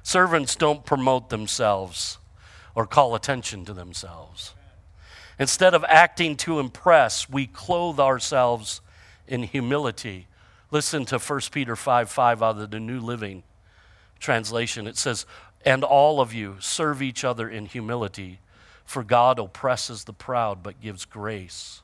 Servants 0.02 0.56
don't 0.56 0.84
promote 0.84 1.28
themselves 1.28 2.18
or 2.74 2.84
call 2.84 3.14
attention 3.14 3.64
to 3.66 3.72
themselves. 3.72 4.54
Instead 5.38 5.72
of 5.72 5.84
acting 5.84 6.36
to 6.38 6.58
impress, 6.58 7.30
we 7.30 7.46
clothe 7.46 8.00
ourselves 8.00 8.80
in 9.28 9.44
humility. 9.44 10.26
Listen 10.72 11.04
to 11.04 11.20
1 11.20 11.40
Peter 11.52 11.76
5 11.76 12.10
5 12.10 12.42
out 12.42 12.58
of 12.58 12.72
the 12.72 12.80
New 12.80 12.98
Living 12.98 13.44
Translation. 14.18 14.88
It 14.88 14.96
says, 14.96 15.26
And 15.64 15.84
all 15.84 16.20
of 16.20 16.34
you 16.34 16.56
serve 16.58 17.02
each 17.02 17.22
other 17.22 17.48
in 17.48 17.66
humility, 17.66 18.40
for 18.84 19.04
God 19.04 19.38
oppresses 19.38 20.02
the 20.02 20.12
proud 20.12 20.60
but 20.60 20.80
gives 20.80 21.04
grace 21.04 21.82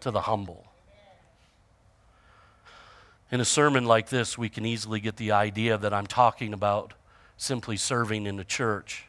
to 0.00 0.10
the 0.10 0.20
humble. 0.20 0.63
In 3.30 3.40
a 3.40 3.44
sermon 3.44 3.84
like 3.84 4.10
this, 4.10 4.38
we 4.38 4.48
can 4.48 4.64
easily 4.64 5.00
get 5.00 5.16
the 5.16 5.32
idea 5.32 5.76
that 5.78 5.94
I'm 5.94 6.06
talking 6.06 6.52
about 6.52 6.94
simply 7.36 7.76
serving 7.76 8.26
in 8.26 8.36
the 8.36 8.44
church. 8.44 9.06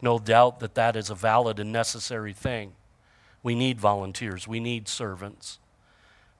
No 0.00 0.18
doubt 0.18 0.60
that 0.60 0.74
that 0.74 0.96
is 0.96 1.10
a 1.10 1.14
valid 1.14 1.58
and 1.58 1.72
necessary 1.72 2.32
thing. 2.32 2.72
We 3.42 3.54
need 3.54 3.80
volunteers, 3.80 4.46
we 4.48 4.60
need 4.60 4.88
servants. 4.88 5.58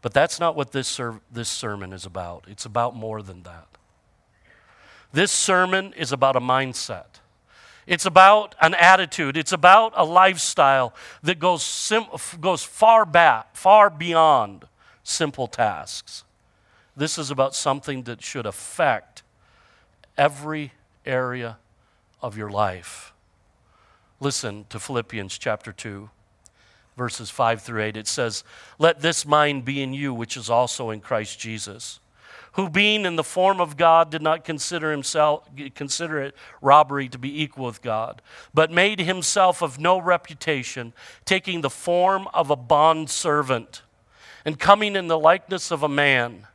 But 0.00 0.14
that's 0.14 0.38
not 0.38 0.54
what 0.54 0.72
this, 0.72 0.86
ser- 0.86 1.20
this 1.30 1.48
sermon 1.48 1.92
is 1.92 2.06
about. 2.06 2.44
It's 2.46 2.64
about 2.64 2.94
more 2.94 3.20
than 3.20 3.42
that. 3.42 3.66
This 5.12 5.32
sermon 5.32 5.92
is 5.94 6.12
about 6.12 6.36
a 6.36 6.40
mindset. 6.40 7.20
It's 7.86 8.04
about 8.04 8.54
an 8.60 8.74
attitude. 8.74 9.36
It's 9.36 9.52
about 9.52 9.94
a 9.96 10.04
lifestyle 10.04 10.94
that 11.22 11.38
goes, 11.38 11.62
sim- 11.62 12.04
goes 12.40 12.62
far 12.62 13.06
back, 13.06 13.56
far 13.56 13.88
beyond 13.90 14.66
simple 15.02 15.46
tasks. 15.46 16.24
This 16.98 17.16
is 17.16 17.30
about 17.30 17.54
something 17.54 18.02
that 18.02 18.22
should 18.22 18.44
affect 18.44 19.22
every 20.16 20.72
area 21.06 21.58
of 22.20 22.36
your 22.36 22.50
life. 22.50 23.12
Listen 24.18 24.66
to 24.68 24.80
Philippians 24.80 25.38
chapter 25.38 25.72
2, 25.72 26.10
verses 26.96 27.30
5 27.30 27.62
through 27.62 27.84
8. 27.84 27.96
It 27.96 28.08
says, 28.08 28.42
Let 28.80 29.00
this 29.00 29.24
mind 29.24 29.64
be 29.64 29.80
in 29.80 29.94
you, 29.94 30.12
which 30.12 30.36
is 30.36 30.50
also 30.50 30.90
in 30.90 30.98
Christ 31.00 31.38
Jesus, 31.38 32.00
who 32.54 32.68
being 32.68 33.06
in 33.06 33.14
the 33.14 33.22
form 33.22 33.60
of 33.60 33.76
God 33.76 34.10
did 34.10 34.20
not 34.20 34.44
consider 34.44 34.90
himself 34.90 35.48
consider 35.76 36.20
it 36.20 36.34
robbery 36.60 37.08
to 37.10 37.18
be 37.18 37.44
equal 37.44 37.66
with 37.66 37.80
God, 37.80 38.20
but 38.52 38.72
made 38.72 38.98
himself 38.98 39.62
of 39.62 39.78
no 39.78 40.00
reputation, 40.00 40.92
taking 41.24 41.60
the 41.60 41.70
form 41.70 42.26
of 42.34 42.50
a 42.50 42.56
bond 42.56 43.08
servant, 43.08 43.82
and 44.44 44.58
coming 44.58 44.96
in 44.96 45.06
the 45.06 45.18
likeness 45.18 45.70
of 45.70 45.84
a 45.84 45.88
man 45.88 46.48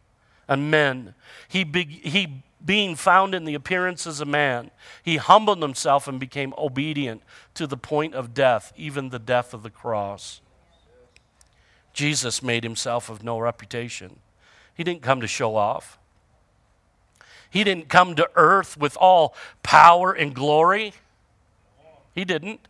and 0.54 0.72
men. 0.72 1.16
He, 1.48 1.63
be, 1.63 1.84
he 1.84 2.44
being 2.63 2.96
found 2.96 3.36
in 3.36 3.44
the 3.44 3.56
appearance 3.56 4.08
as 4.08 4.22
a 4.22 4.26
man, 4.26 4.72
he 5.04 5.18
humbled 5.18 5.62
himself 5.62 6.08
and 6.08 6.20
became 6.20 6.54
obedient 6.58 7.22
to 7.56 7.68
the 7.68 7.76
point 7.76 8.13
of 8.13 8.34
death, 8.34 8.72
even 8.78 9.10
the 9.10 9.20
death 9.20 9.54
of 9.54 9.63
the 9.63 9.70
cross. 9.70 10.39
Jesus 11.92 12.42
made 12.42 12.63
himself 12.63 13.10
of 13.10 13.24
no 13.24 13.38
reputation. 13.39 14.20
He 14.74 14.84
didn't 14.84 15.02
come 15.02 15.22
to 15.22 15.28
show 15.28 15.56
off. 15.56 16.00
He 17.50 17.63
didn't 17.63 17.89
come 17.89 18.16
to 18.16 18.28
earth 18.36 18.78
with 18.78 18.98
all 18.98 19.36
power 19.62 20.12
and 20.12 20.34
glory. 20.34 20.94
He 22.16 22.26
didn't. 22.26 22.62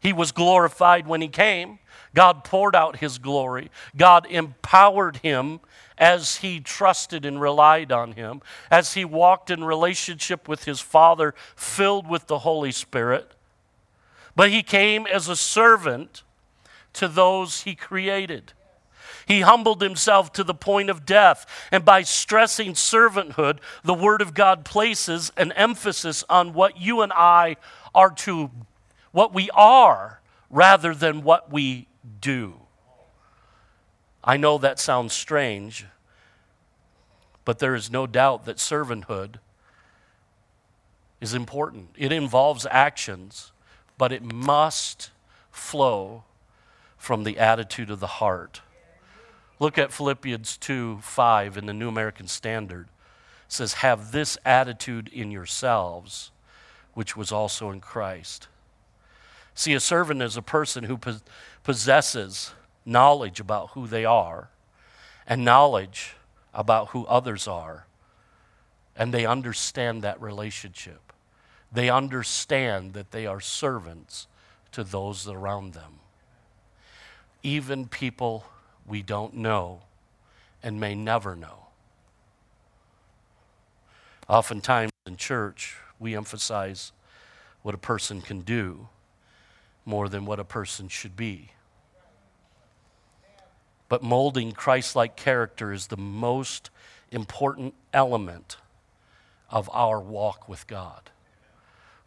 He 0.00 0.12
was 0.12 0.32
glorified 0.32 1.06
when 1.06 1.20
he 1.20 1.28
came. 1.28 1.78
God 2.16 2.44
poured 2.44 2.74
out 2.74 2.96
his 2.96 3.18
glory. 3.18 3.70
God 3.94 4.26
empowered 4.30 5.18
him 5.18 5.60
as 5.98 6.36
he 6.36 6.60
trusted 6.60 7.26
and 7.26 7.38
relied 7.38 7.92
on 7.92 8.12
him, 8.12 8.40
as 8.70 8.94
he 8.94 9.04
walked 9.04 9.50
in 9.50 9.62
relationship 9.62 10.48
with 10.48 10.64
his 10.64 10.80
Father, 10.80 11.34
filled 11.54 12.08
with 12.08 12.26
the 12.26 12.38
Holy 12.38 12.72
Spirit. 12.72 13.34
But 14.34 14.50
he 14.50 14.62
came 14.62 15.06
as 15.06 15.28
a 15.28 15.36
servant 15.36 16.22
to 16.94 17.06
those 17.06 17.64
he 17.64 17.74
created. 17.74 18.54
He 19.26 19.42
humbled 19.42 19.82
himself 19.82 20.32
to 20.34 20.44
the 20.44 20.54
point 20.54 20.88
of 20.88 21.04
death. 21.04 21.44
And 21.70 21.84
by 21.84 22.00
stressing 22.00 22.72
servanthood, 22.72 23.58
the 23.84 23.92
Word 23.92 24.22
of 24.22 24.32
God 24.32 24.64
places 24.64 25.32
an 25.36 25.52
emphasis 25.52 26.24
on 26.30 26.54
what 26.54 26.80
you 26.80 27.02
and 27.02 27.12
I 27.12 27.56
are 27.94 28.10
to, 28.10 28.50
what 29.12 29.34
we 29.34 29.50
are, 29.50 30.22
rather 30.48 30.94
than 30.94 31.22
what 31.22 31.52
we 31.52 31.88
do. 32.20 32.54
I 34.22 34.36
know 34.36 34.58
that 34.58 34.80
sounds 34.80 35.12
strange, 35.12 35.86
but 37.44 37.60
there 37.60 37.74
is 37.74 37.90
no 37.90 38.06
doubt 38.06 38.44
that 38.44 38.56
servanthood 38.56 39.36
is 41.20 41.32
important. 41.32 41.90
It 41.96 42.12
involves 42.12 42.66
actions, 42.70 43.52
but 43.96 44.12
it 44.12 44.22
must 44.22 45.10
flow 45.50 46.24
from 46.96 47.24
the 47.24 47.38
attitude 47.38 47.90
of 47.90 48.00
the 48.00 48.06
heart. 48.06 48.62
Look 49.58 49.78
at 49.78 49.92
Philippians 49.92 50.56
2 50.58 50.98
5 51.00 51.56
in 51.56 51.66
the 51.66 51.72
New 51.72 51.88
American 51.88 52.26
Standard. 52.26 52.88
It 53.46 53.52
says, 53.52 53.74
Have 53.74 54.12
this 54.12 54.36
attitude 54.44 55.08
in 55.08 55.30
yourselves, 55.30 56.30
which 56.94 57.16
was 57.16 57.32
also 57.32 57.70
in 57.70 57.80
Christ. 57.80 58.48
See, 59.54 59.72
a 59.72 59.80
servant 59.80 60.20
is 60.20 60.36
a 60.36 60.42
person 60.42 60.84
who 60.84 60.98
possesses 61.66 62.52
knowledge 62.84 63.40
about 63.40 63.70
who 63.70 63.88
they 63.88 64.04
are 64.04 64.50
and 65.26 65.44
knowledge 65.44 66.14
about 66.54 66.90
who 66.90 67.04
others 67.06 67.48
are, 67.48 67.86
and 68.94 69.12
they 69.12 69.26
understand 69.26 70.00
that 70.00 70.22
relationship. 70.22 71.12
They 71.72 71.90
understand 71.90 72.92
that 72.92 73.10
they 73.10 73.26
are 73.26 73.40
servants 73.40 74.28
to 74.70 74.84
those 74.84 75.26
around 75.26 75.72
them. 75.72 75.98
Even 77.42 77.88
people 77.88 78.44
we 78.86 79.02
don't 79.02 79.34
know 79.34 79.80
and 80.62 80.78
may 80.78 80.94
never 80.94 81.34
know. 81.34 81.66
Oftentimes 84.28 84.92
in 85.04 85.16
church, 85.16 85.78
we 85.98 86.14
emphasize 86.14 86.92
what 87.62 87.74
a 87.74 87.78
person 87.78 88.22
can 88.22 88.42
do 88.42 88.86
more 89.84 90.08
than 90.08 90.26
what 90.26 90.38
a 90.38 90.44
person 90.44 90.86
should 90.86 91.16
be. 91.16 91.50
But 93.88 94.02
molding 94.02 94.52
Christ 94.52 94.96
like 94.96 95.16
character 95.16 95.72
is 95.72 95.86
the 95.86 95.96
most 95.96 96.70
important 97.10 97.74
element 97.92 98.56
of 99.48 99.70
our 99.72 100.00
walk 100.00 100.48
with 100.48 100.66
God. 100.66 101.10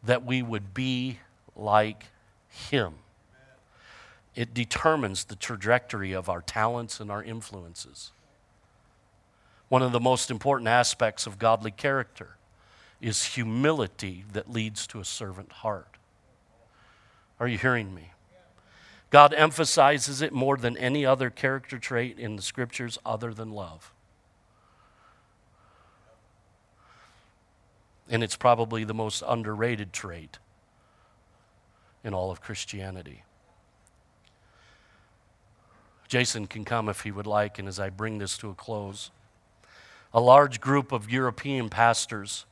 That 0.03 0.25
we 0.25 0.41
would 0.41 0.73
be 0.73 1.19
like 1.55 2.05
Him. 2.49 2.95
It 4.35 4.53
determines 4.53 5.25
the 5.25 5.35
trajectory 5.35 6.13
of 6.13 6.29
our 6.29 6.41
talents 6.41 6.99
and 6.99 7.11
our 7.11 7.23
influences. 7.23 8.11
One 9.69 9.81
of 9.81 9.91
the 9.91 9.99
most 9.99 10.31
important 10.31 10.67
aspects 10.67 11.27
of 11.27 11.39
godly 11.39 11.71
character 11.71 12.37
is 13.01 13.23
humility 13.23 14.25
that 14.33 14.51
leads 14.51 14.87
to 14.87 14.99
a 14.99 15.05
servant 15.05 15.51
heart. 15.51 15.97
Are 17.39 17.47
you 17.47 17.57
hearing 17.57 17.93
me? 17.93 18.11
God 19.09 19.33
emphasizes 19.33 20.21
it 20.21 20.31
more 20.31 20.57
than 20.57 20.77
any 20.77 21.05
other 21.05 21.29
character 21.29 21.79
trait 21.79 22.19
in 22.19 22.35
the 22.35 22.41
scriptures 22.41 22.99
other 23.05 23.33
than 23.33 23.51
love. 23.51 23.91
And 28.07 28.23
it's 28.23 28.35
probably 28.35 28.83
the 28.83 28.93
most 28.93 29.23
underrated 29.27 29.93
trait 29.93 30.37
in 32.03 32.13
all 32.13 32.31
of 32.31 32.41
Christianity. 32.41 33.23
Jason 36.07 36.47
can 36.47 36.65
come 36.65 36.89
if 36.89 37.01
he 37.01 37.11
would 37.11 37.27
like, 37.27 37.59
and 37.59 37.67
as 37.67 37.79
I 37.79 37.89
bring 37.89 38.17
this 38.17 38.37
to 38.39 38.49
a 38.49 38.55
close, 38.55 39.11
a 40.11 40.19
large 40.19 40.59
group 40.59 40.91
of 40.91 41.09
European 41.09 41.69
pastors 41.69 42.45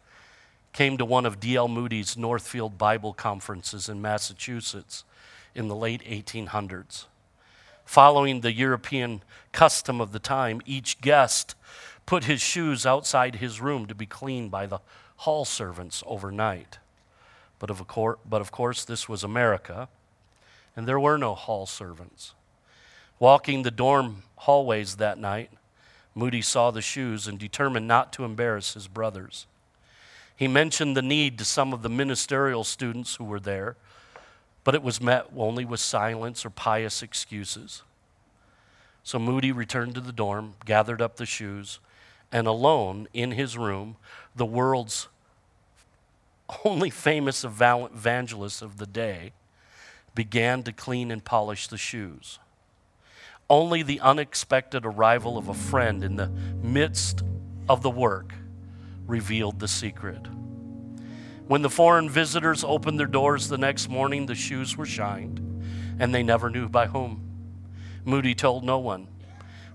came 0.74 0.98
to 0.98 1.06
one 1.06 1.26
of 1.26 1.40
D.L. 1.40 1.68
Moody's 1.68 2.16
Northfield 2.16 2.78
Bible 2.78 3.14
conferences 3.14 3.90
in 3.90 4.00
Massachusetts 4.00 5.04
in 5.58 5.68
the 5.68 5.76
late 5.76 6.04
1800s. 6.04 7.06
Following 7.84 8.42
the 8.42 8.54
European 8.54 9.24
custom 9.52 10.00
of 10.00 10.12
the 10.12 10.20
time, 10.20 10.62
each 10.66 11.02
guest 11.02 11.56
put 12.06 12.26
his 12.26 12.42
shoes 12.42 12.86
outside 12.86 13.36
his 13.36 13.60
room 13.60 13.86
to 13.88 13.96
be 13.96 14.06
cleaned 14.06 14.52
by 14.52 14.66
the 14.66 14.80
hall 15.18 15.46
servants 15.46 16.04
overnight. 16.06 16.78
But 17.60 17.70
of, 17.70 17.86
course, 17.88 18.20
but 18.28 18.42
of 18.42 18.52
course, 18.52 18.86
this 18.86 19.10
was 19.10 19.24
America, 19.24 19.90
and 20.76 20.88
there 20.88 21.00
were 21.00 21.18
no 21.18 21.34
hall 21.34 21.66
servants. 21.66 22.34
Walking 23.20 23.64
the 23.64 23.72
dorm 23.72 24.24
hallways 24.36 24.98
that 24.98 25.18
night, 25.18 25.50
Moody 26.14 26.42
saw 26.42 26.72
the 26.72 26.82
shoes 26.82 27.28
and 27.28 27.40
determined 27.40 27.88
not 27.88 28.14
to 28.14 28.24
embarrass 28.24 28.74
his 28.74 28.88
brothers. 28.88 29.48
He 30.36 30.48
mentioned 30.48 30.96
the 30.96 31.02
need 31.02 31.38
to 31.40 31.46
some 31.46 31.74
of 31.74 31.82
the 31.82 31.90
ministerial 31.90 32.64
students 32.64 33.16
who 33.16 33.24
were 33.24 33.40
there, 33.40 33.76
but 34.68 34.76
it 34.76 34.84
was 34.84 35.00
met 35.00 35.28
only 35.38 35.64
with 35.64 35.80
silence 35.80 36.46
or 36.46 36.50
pious 36.50 37.02
excuses. 37.02 37.84
So 39.02 39.18
Moody 39.18 39.54
returned 39.54 39.96
to 39.96 40.02
the 40.02 40.12
dorm, 40.12 40.56
gathered 40.66 41.02
up 41.02 41.16
the 41.16 41.26
shoes, 41.26 41.80
and 42.34 42.48
alone 42.48 43.08
in 43.14 43.32
his 43.32 43.58
room, 43.58 43.96
the 44.36 44.46
world's 44.46 45.08
only 46.66 46.90
famous 46.90 47.46
evangelist 47.46 48.62
of 48.62 48.76
the 48.76 48.86
day 48.86 49.32
began 50.14 50.64
to 50.64 50.74
clean 50.74 51.12
and 51.12 51.24
polish 51.24 51.70
the 51.70 51.78
shoes. 51.78 52.38
Only 53.50 53.84
the 53.84 54.02
unexpected 54.02 54.86
arrival 54.86 55.38
of 55.38 55.48
a 55.48 55.54
friend 55.54 56.04
in 56.04 56.18
the 56.18 56.28
midst 56.62 57.24
of 57.70 57.84
the 57.84 57.90
work 57.90 58.34
revealed 59.06 59.62
the 59.62 59.70
secret. 59.70 60.28
When 61.48 61.62
the 61.62 61.70
foreign 61.70 62.10
visitors 62.10 62.64
opened 62.64 63.00
their 63.00 63.08
doors 63.08 63.48
the 63.48 63.58
next 63.58 63.90
morning, 63.90 64.26
the 64.26 64.36
shoes 64.36 64.76
were 64.76 64.86
shined, 64.86 65.40
and 65.98 66.14
they 66.14 66.24
never 66.24 66.50
knew 66.50 66.68
by 66.68 66.88
whom. 66.88 67.24
Moody 68.04 68.36
told 68.36 68.64
no 68.64 68.80
one, 68.80 69.08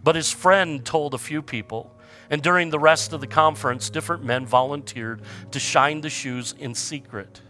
but 0.02 0.14
his 0.14 0.30
friend 0.30 0.84
told 0.84 1.14
a 1.14 1.18
few 1.18 1.40
people, 1.40 1.98
and 2.28 2.42
during 2.42 2.70
the 2.70 2.78
rest 2.78 3.12
of 3.12 3.20
the 3.20 3.26
conference, 3.26 3.90
different 3.90 4.24
men 4.24 4.46
volunteered 4.46 5.22
to 5.50 5.58
shine 5.58 6.00
the 6.02 6.10
shoes 6.10 6.54
in 6.58 6.74
secret. 6.74 7.40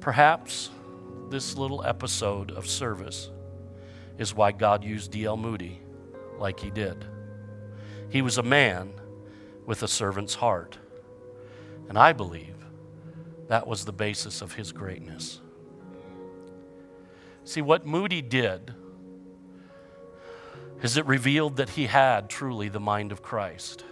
Perhaps 0.00 0.70
this 1.30 1.56
little 1.56 1.84
episode 1.84 2.50
of 2.50 2.66
service 2.66 3.30
is 4.18 4.34
why 4.34 4.52
God 4.52 4.84
used 4.84 5.10
D.L. 5.10 5.36
Moody 5.36 5.80
like 6.38 6.60
he 6.60 6.70
did. 6.70 7.04
He 8.10 8.22
was 8.22 8.38
a 8.38 8.42
man 8.42 8.92
with 9.64 9.82
a 9.82 9.88
servant's 9.88 10.34
heart. 10.34 10.78
And 11.88 11.98
I 11.98 12.12
believe 12.12 12.55
that 13.48 13.66
was 13.66 13.84
the 13.84 13.92
basis 13.92 14.42
of 14.42 14.54
his 14.54 14.72
greatness. 14.72 15.40
See, 17.44 17.62
what 17.62 17.86
Moody 17.86 18.22
did 18.22 18.74
is 20.82 20.96
it 20.96 21.06
revealed 21.06 21.56
that 21.56 21.70
he 21.70 21.86
had 21.86 22.28
truly 22.28 22.68
the 22.68 22.80
mind 22.80 23.12
of 23.12 23.22
Christ. 23.22 23.84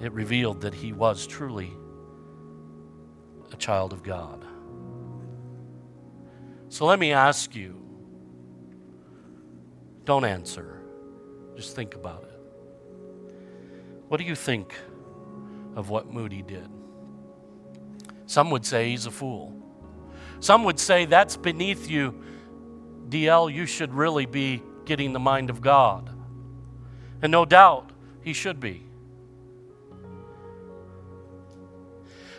It 0.00 0.12
revealed 0.12 0.62
that 0.62 0.74
he 0.74 0.92
was 0.92 1.26
truly 1.26 1.72
a 3.52 3.56
child 3.56 3.92
of 3.92 4.02
God. 4.02 4.44
So 6.68 6.86
let 6.86 6.98
me 6.98 7.12
ask 7.12 7.54
you 7.54 7.82
don't 10.04 10.24
answer, 10.24 10.80
just 11.56 11.74
think 11.74 11.94
about 11.94 12.22
it. 12.22 12.40
What 14.08 14.18
do 14.18 14.24
you 14.24 14.36
think 14.36 14.74
of 15.74 15.90
what 15.90 16.12
Moody 16.12 16.42
did? 16.42 16.68
Some 18.26 18.50
would 18.50 18.66
say 18.66 18.90
he's 18.90 19.06
a 19.06 19.10
fool. 19.10 19.54
Some 20.40 20.64
would 20.64 20.78
say 20.78 21.06
that's 21.06 21.36
beneath 21.36 21.88
you. 21.88 22.22
DL, 23.08 23.52
you 23.52 23.66
should 23.66 23.94
really 23.94 24.26
be 24.26 24.62
getting 24.84 25.12
the 25.12 25.20
mind 25.20 25.48
of 25.48 25.60
God. 25.60 26.10
And 27.22 27.32
no 27.32 27.44
doubt, 27.44 27.90
he 28.22 28.32
should 28.32 28.60
be. 28.60 28.82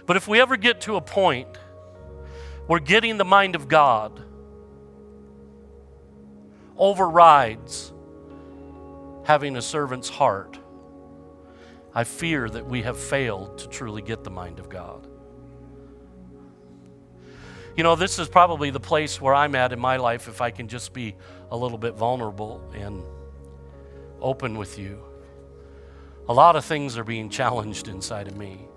But 0.06 0.16
if 0.16 0.28
we 0.28 0.40
ever 0.40 0.56
get 0.56 0.82
to 0.82 0.96
a 0.96 1.02
point 1.02 1.58
where 2.68 2.80
getting 2.80 3.18
the 3.18 3.26
mind 3.26 3.56
of 3.56 3.68
God 3.68 4.24
overrides 6.78 7.92
having 9.24 9.58
a 9.58 9.62
servant's 9.62 10.08
heart, 10.08 10.58
I 11.94 12.04
fear 12.04 12.48
that 12.50 12.66
we 12.66 12.84
have 12.84 12.98
failed 12.98 13.58
to 13.60 13.68
truly 13.68 14.02
get 14.02 14.24
the 14.24 14.30
mind 14.30 14.60
of 14.60 14.70
God. 14.70 15.08
You 17.78 17.84
know, 17.84 17.96
this 17.96 18.18
is 18.18 18.28
probably 18.28 18.72
the 18.72 18.80
place 18.80 19.22
where 19.22 19.36
I'm 19.36 19.54
at 19.54 19.72
in 19.72 19.80
my 19.80 19.98
life 19.98 20.28
if 20.28 20.42
I 20.42 20.50
can 20.50 20.68
just 20.68 20.94
be 20.94 21.16
a 21.52 21.56
little 21.56 21.78
bit 21.78 21.94
vulnerable 21.94 22.60
and 22.74 23.04
open 24.20 24.58
with 24.58 24.80
you. 24.80 25.00
A 26.28 26.34
lot 26.34 26.56
of 26.56 26.66
things 26.66 26.98
are 26.98 27.04
being 27.04 27.30
challenged 27.30 27.88
inside 27.88 28.28
of 28.28 28.36
me. 28.36 28.68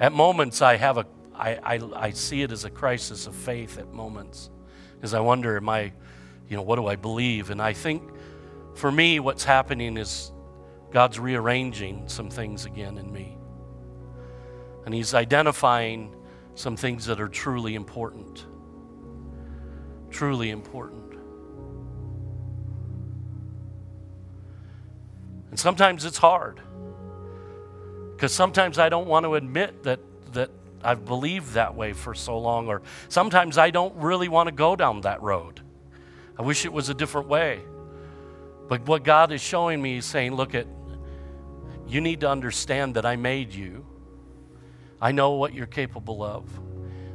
At 0.00 0.14
moments, 0.14 0.62
I 0.62 0.78
have 0.78 0.96
a, 0.96 1.06
I, 1.34 1.56
I, 1.56 1.80
I 1.94 2.10
see 2.12 2.40
it 2.40 2.52
as 2.52 2.64
a 2.64 2.70
crisis 2.70 3.26
of 3.26 3.34
faith 3.34 3.76
at 3.76 3.92
moments, 3.92 4.48
as 5.02 5.12
I 5.12 5.20
wonder, 5.20 5.58
am 5.58 5.68
I, 5.68 5.92
you 6.48 6.56
know, 6.56 6.62
what 6.62 6.76
do 6.76 6.86
I 6.86 6.96
believe? 6.96 7.50
And 7.50 7.60
I 7.60 7.74
think 7.74 8.02
for 8.74 8.90
me, 8.90 9.20
what's 9.20 9.44
happening 9.44 9.98
is 9.98 10.32
God's 10.90 11.18
rearranging 11.18 12.08
some 12.08 12.30
things 12.30 12.64
again 12.64 12.96
in 12.96 13.12
me. 13.12 13.36
And 14.86 14.94
He's 14.94 15.12
identifying 15.12 16.16
some 16.60 16.76
things 16.76 17.06
that 17.06 17.20
are 17.20 17.28
truly 17.28 17.74
important. 17.74 18.46
Truly 20.10 20.50
important. 20.50 21.14
And 25.50 25.58
sometimes 25.58 26.04
it's 26.04 26.18
hard. 26.18 26.60
Because 28.14 28.32
sometimes 28.32 28.78
I 28.78 28.88
don't 28.88 29.06
want 29.06 29.24
to 29.24 29.34
admit 29.34 29.82
that, 29.84 30.00
that 30.32 30.50
I've 30.84 31.04
believed 31.04 31.54
that 31.54 31.74
way 31.74 31.92
for 31.92 32.14
so 32.14 32.38
long, 32.38 32.68
or 32.68 32.82
sometimes 33.08 33.58
I 33.58 33.70
don't 33.70 33.94
really 33.96 34.28
want 34.28 34.48
to 34.48 34.52
go 34.52 34.76
down 34.76 35.00
that 35.02 35.22
road. 35.22 35.60
I 36.38 36.42
wish 36.42 36.64
it 36.64 36.72
was 36.72 36.88
a 36.88 36.94
different 36.94 37.28
way. 37.28 37.60
But 38.68 38.86
what 38.86 39.02
God 39.02 39.32
is 39.32 39.40
showing 39.40 39.82
me 39.82 39.96
is 39.96 40.06
saying, 40.06 40.34
look 40.34 40.54
at 40.54 40.66
you 41.88 42.00
need 42.00 42.20
to 42.20 42.28
understand 42.28 42.94
that 42.94 43.04
I 43.04 43.16
made 43.16 43.52
you. 43.52 43.84
I 45.00 45.12
know 45.12 45.32
what 45.32 45.54
you're 45.54 45.66
capable 45.66 46.22
of. 46.22 46.44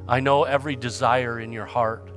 I 0.07 0.19
know 0.19 0.43
every 0.43 0.75
desire 0.75 1.39
in 1.39 1.51
your 1.51 1.65
heart. 1.65 2.09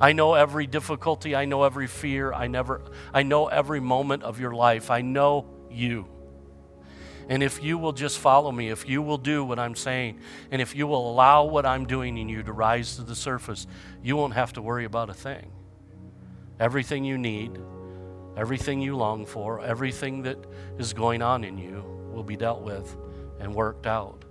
I 0.00 0.12
know 0.12 0.34
every 0.34 0.66
difficulty. 0.66 1.34
I 1.34 1.44
know 1.44 1.64
every 1.64 1.86
fear. 1.86 2.32
I 2.32 2.46
never 2.46 2.82
I 3.12 3.22
know 3.22 3.48
every 3.48 3.80
moment 3.80 4.22
of 4.22 4.38
your 4.38 4.54
life. 4.54 4.90
I 4.90 5.00
know 5.00 5.46
you. 5.70 6.06
And 7.28 7.42
if 7.42 7.62
you 7.62 7.76
will 7.76 7.92
just 7.92 8.18
follow 8.18 8.50
me, 8.50 8.70
if 8.70 8.88
you 8.88 9.02
will 9.02 9.18
do 9.18 9.44
what 9.44 9.58
I'm 9.58 9.74
saying, 9.74 10.20
and 10.50 10.62
if 10.62 10.74
you 10.74 10.86
will 10.86 11.10
allow 11.10 11.44
what 11.44 11.66
I'm 11.66 11.84
doing 11.84 12.16
in 12.16 12.28
you 12.28 12.42
to 12.42 12.52
rise 12.52 12.96
to 12.96 13.02
the 13.02 13.14
surface, 13.14 13.66
you 14.02 14.16
won't 14.16 14.32
have 14.32 14.54
to 14.54 14.62
worry 14.62 14.86
about 14.86 15.10
a 15.10 15.14
thing. 15.14 15.52
Everything 16.58 17.04
you 17.04 17.18
need, 17.18 17.58
everything 18.34 18.80
you 18.80 18.96
long 18.96 19.26
for, 19.26 19.60
everything 19.60 20.22
that 20.22 20.38
is 20.78 20.94
going 20.94 21.20
on 21.20 21.44
in 21.44 21.58
you 21.58 21.84
will 22.14 22.24
be 22.24 22.36
dealt 22.36 22.62
with 22.62 22.96
and 23.40 23.54
worked 23.54 23.86
out, 23.86 24.24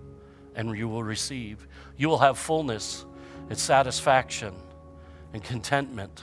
and 0.58 0.76
you 0.76 0.89
will 0.89 1.04
receive. 1.04 1.65
You 1.96 2.10
will 2.10 2.17
have 2.17 2.38
fullness 2.38 3.06
and 3.50 3.58
satisfaction 3.58 4.54
and 5.34 5.41
contentment 5.41 6.22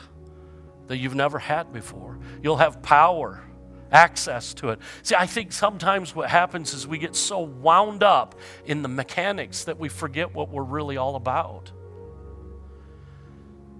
that 0.88 0.98
you've 0.98 1.14
never 1.14 1.38
had 1.38 1.72
before. 1.72 2.18
You'll 2.42 2.58
have 2.58 2.82
power, 2.82 3.42
access 3.90 4.52
to 4.54 4.70
it. 4.70 4.80
See, 5.02 5.14
I 5.14 5.26
think 5.26 5.52
sometimes 5.52 6.14
what 6.14 6.28
happens 6.28 6.74
is 6.74 6.86
we 6.86 6.98
get 6.98 7.14
so 7.16 7.40
wound 7.40 8.02
up 8.02 8.34
in 8.66 8.82
the 8.82 8.88
mechanics 8.88 9.64
that 9.64 9.78
we 9.78 9.88
forget 9.88 10.34
what 10.34 10.50
we're 10.50 10.64
really 10.64 10.96
all 10.96 11.14
about. 11.14 11.70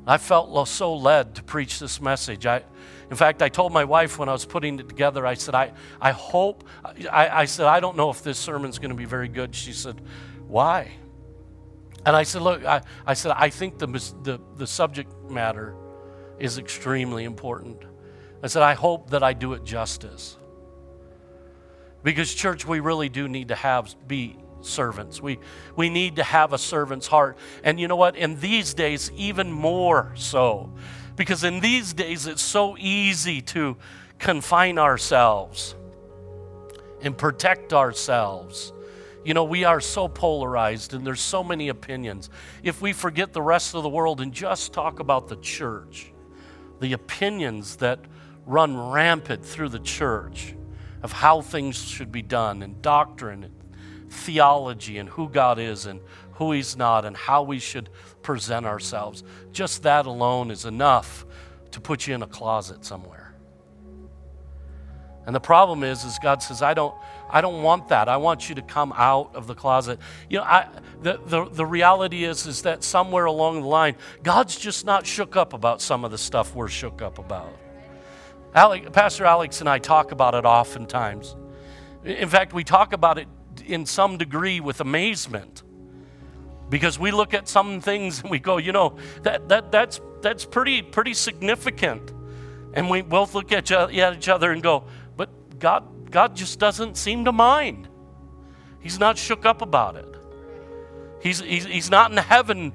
I 0.07 0.19
felt 0.19 0.69
so 0.69 0.95
led 0.95 1.35
to 1.37 1.43
preach 1.43 1.79
this 1.79 2.01
message. 2.01 2.47
I, 2.47 2.62
in 3.11 3.17
fact, 3.17 3.43
I 3.43 3.49
told 3.49 3.73
my 3.73 3.85
wife 3.85 4.19
when 4.19 4.29
I 4.29 4.33
was 4.33 4.45
putting 4.45 4.79
it 4.79 4.88
together, 4.88 5.27
I 5.27 5.35
said, 5.35 5.55
I, 5.55 5.72
I 6.01 6.12
hope, 6.12 6.64
I, 7.11 7.28
I 7.28 7.45
said, 7.47 7.66
I 7.66 7.81
don't 7.81 7.97
know 7.97 8.11
if 8.11 8.22
this 8.22 8.39
sermon's 8.39 8.78
going 8.78 8.91
to 8.91 8.97
be 8.97 9.07
very 9.07 9.28
good. 9.28 9.55
She 9.55 9.72
said, 9.72 10.01
Why? 10.55 10.92
And 12.07 12.14
I 12.14 12.22
said, 12.22 12.42
Look, 12.42 12.64
I, 12.64 12.82
I 13.05 13.14
said, 13.14 13.32
I 13.34 13.50
think 13.50 13.76
the, 13.76 13.88
the, 14.22 14.40
the 14.57 14.68
subject 14.68 15.12
matter 15.28 15.74
is 16.38 16.59
extremely 16.59 17.24
important. 17.24 17.82
I 18.40 18.46
said, 18.46 18.62
I 18.62 18.74
hope 18.74 19.11
that 19.11 19.24
I 19.24 19.32
do 19.32 19.55
it 19.55 19.64
justice. 19.64 20.36
Because, 22.05 22.32
church, 22.32 22.64
we 22.64 22.78
really 22.78 23.09
do 23.09 23.26
need 23.26 23.48
to 23.48 23.57
have, 23.57 23.96
be 24.07 24.36
servants. 24.61 25.20
We, 25.20 25.40
we 25.74 25.88
need 25.88 26.14
to 26.16 26.22
have 26.22 26.52
a 26.52 26.59
servant's 26.59 27.09
heart. 27.09 27.36
And 27.64 27.80
you 27.80 27.88
know 27.88 27.96
what? 27.96 28.14
In 28.14 28.38
these 28.38 28.74
days, 28.74 29.11
even 29.16 29.50
more 29.50 30.12
so. 30.14 30.72
Because 31.16 31.42
in 31.42 31.59
these 31.59 31.92
days, 31.92 32.28
it's 32.28 32.42
so 32.42 32.76
easy 32.78 33.40
to 33.40 33.76
confine 34.20 34.78
ourselves 34.78 35.74
and 37.00 37.18
protect 37.18 37.72
ourselves. 37.72 38.72
You 39.25 39.33
know, 39.33 39.45
we 39.45 39.64
are 39.64 39.81
so 39.81 40.07
polarized 40.07 40.93
and 40.93 41.07
there's 41.07 41.20
so 41.20 41.43
many 41.43 41.68
opinions. 41.68 42.29
If 42.62 42.83
we 42.83 42.93
forget 42.93 43.33
the 43.33 43.43
rest 43.43 43.75
of 43.75 43.83
the 43.83 43.89
world 43.89 44.20
and 44.20 44.33
just 44.33 44.72
talk 44.72 45.01
about 45.01 45.29
the 45.29 45.37
church, 45.37 46.12
the 46.81 46.93
opinions 46.93 47.77
that 47.77 48.01
run 48.45 48.77
rampant 48.77 49.45
through 49.45 49.70
the 49.70 49.79
church 49.79 50.55
of 51.03 51.12
how 51.12 51.41
things 51.41 51.77
should 51.77 52.12
be 52.12 52.22
done 52.22 52.62
and 52.62 52.81
doctrine 52.83 53.45
and 53.45 53.55
theology 54.11 54.99
and 54.99 55.09
who 55.09 55.29
God 55.29 55.59
is 55.59 55.87
and 55.87 56.01
who 56.33 56.53
He's 56.53 56.77
not 56.77 57.05
and 57.05 57.16
how 57.16 57.43
we 57.43 57.59
should 57.59 57.89
present 58.22 58.66
ourselves. 58.66 59.25
Just 59.53 59.83
that 59.85 60.07
alone 60.07 60.51
is 60.51 60.64
enough 60.64 61.25
to 61.70 61.81
put 61.81 62.07
you 62.07 62.14
in 62.14 62.22
a 62.22 62.27
closet 62.27 62.85
somewhere. 62.85 63.35
And 65.27 65.35
the 65.35 65.41
problem 65.41 65.83
is, 65.83 66.05
is 66.05 66.18
God 66.22 66.43
says, 66.43 66.61
I 66.61 66.75
don't, 66.75 66.95
I 67.35 67.41
don't 67.41 67.64
want 67.64 67.89
that. 67.89 68.09
I 68.09 68.16
want 68.16 68.49
you 68.49 68.55
to 68.55 68.62
come 68.62 68.95
out 68.97 69.35
of 69.35 69.49
the 69.49 69.57
closet. 69.57 69.99
You 70.30 70.39
know, 70.39 70.45
I, 70.45 70.68
the, 71.03 71.18
the, 71.26 71.45
the 71.47 71.66
reality 71.66 72.22
is, 72.22 72.47
is 72.47 72.62
that 72.62 72.85
somewhere 72.85 73.24
along 73.24 73.62
the 73.62 73.66
line, 73.66 73.97
God's 74.22 74.57
just 74.57 74.87
not 74.87 75.05
shook 75.05 75.35
up 75.35 75.53
about 75.53 75.82
some 75.82 76.05
of 76.05 76.12
the 76.12 76.16
stuff 76.16 76.55
we're 76.55 76.68
shook 76.68 77.03
up 77.03 77.18
about. 77.18 77.53
Alec, 78.55 78.93
Pastor 78.93 79.24
Alex 79.24 79.59
and 79.59 79.68
I 79.68 79.80
talk 79.80 80.12
about 80.12 80.37
it 80.37 80.45
oftentimes. 80.45 81.35
In 82.05 82.28
fact, 82.28 82.53
we 82.53 82.62
talk 82.62 82.93
about 82.93 83.18
it 83.18 83.26
in 83.66 83.85
some 83.85 84.16
degree 84.16 84.61
with 84.61 84.80
amazement 84.80 85.64
because 86.70 87.01
we 87.01 87.11
look 87.11 87.35
at 87.35 87.49
some 87.49 87.80
things 87.80 88.20
and 88.20 88.30
we 88.30 88.39
go, 88.39 88.59
you 88.59 88.70
know, 88.70 88.97
that, 89.22 89.49
that, 89.49 89.72
that's, 89.72 90.01
that's 90.22 90.45
pretty, 90.45 90.82
pretty 90.82 91.14
significant. 91.14 92.12
And 92.74 92.89
we 92.89 93.03
both 93.03 93.35
look 93.35 93.51
at, 93.51 93.72
at 93.72 94.16
each 94.16 94.28
other 94.28 94.53
and 94.53 94.62
go, 94.62 94.85
but 95.16 95.59
God, 95.59 95.85
God 96.15 96.37
just 96.37 96.61
doesn't 96.61 96.97
seem 96.97 97.25
to 97.25 97.33
mind. 97.33 97.89
He's 98.79 99.01
not 99.01 99.19
shook 99.19 99.45
up 99.45 99.62
about 99.62 99.97
it. 99.97 100.07
He's, 101.21 101.41
he's, 101.41 101.65
he's 101.65 101.91
not 101.91 102.12
in 102.12 102.17
heaven, 102.17 102.73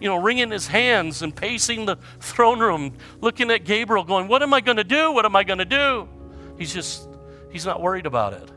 you 0.00 0.08
know, 0.08 0.16
wringing 0.16 0.50
his 0.50 0.66
hands 0.66 1.20
and 1.20 1.36
pacing 1.36 1.84
the 1.84 1.96
throne 2.20 2.58
room, 2.58 2.94
looking 3.20 3.50
at 3.50 3.66
Gabriel, 3.66 4.02
going, 4.02 4.28
What 4.28 4.42
am 4.42 4.54
I 4.54 4.62
going 4.62 4.78
to 4.78 4.84
do? 4.84 5.12
What 5.12 5.26
am 5.26 5.36
I 5.36 5.44
going 5.44 5.58
to 5.58 5.66
do? 5.66 6.08
He's 6.56 6.72
just, 6.72 7.06
he's 7.50 7.66
not 7.66 7.82
worried 7.82 8.06
about 8.06 8.32
it. 8.32 8.50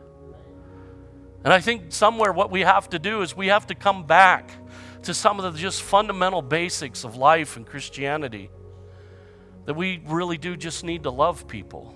And 1.43 1.51
I 1.51 1.59
think 1.59 1.91
somewhere 1.91 2.31
what 2.31 2.49
we 2.49 2.61
have 2.61 2.89
to 2.91 2.99
do 2.99 3.23
is 3.23 3.35
we 3.35 3.47
have 3.47 3.67
to 3.67 3.75
come 3.75 4.05
back 4.05 4.51
to 5.01 5.13
some 5.13 5.37
of 5.37 5.51
the 5.51 5.59
just 5.59 5.83
fundamental 5.83 6.41
basics 6.41 7.03
of 7.03 7.17
life 7.17 7.57
and 7.57 7.67
Christianity. 7.67 8.49
That 9.65 9.73
we 9.73 10.01
really 10.05 10.37
do 10.37 10.55
just 10.55 10.85
need 10.85 11.03
to 11.03 11.09
love 11.09 11.45
people. 11.45 11.93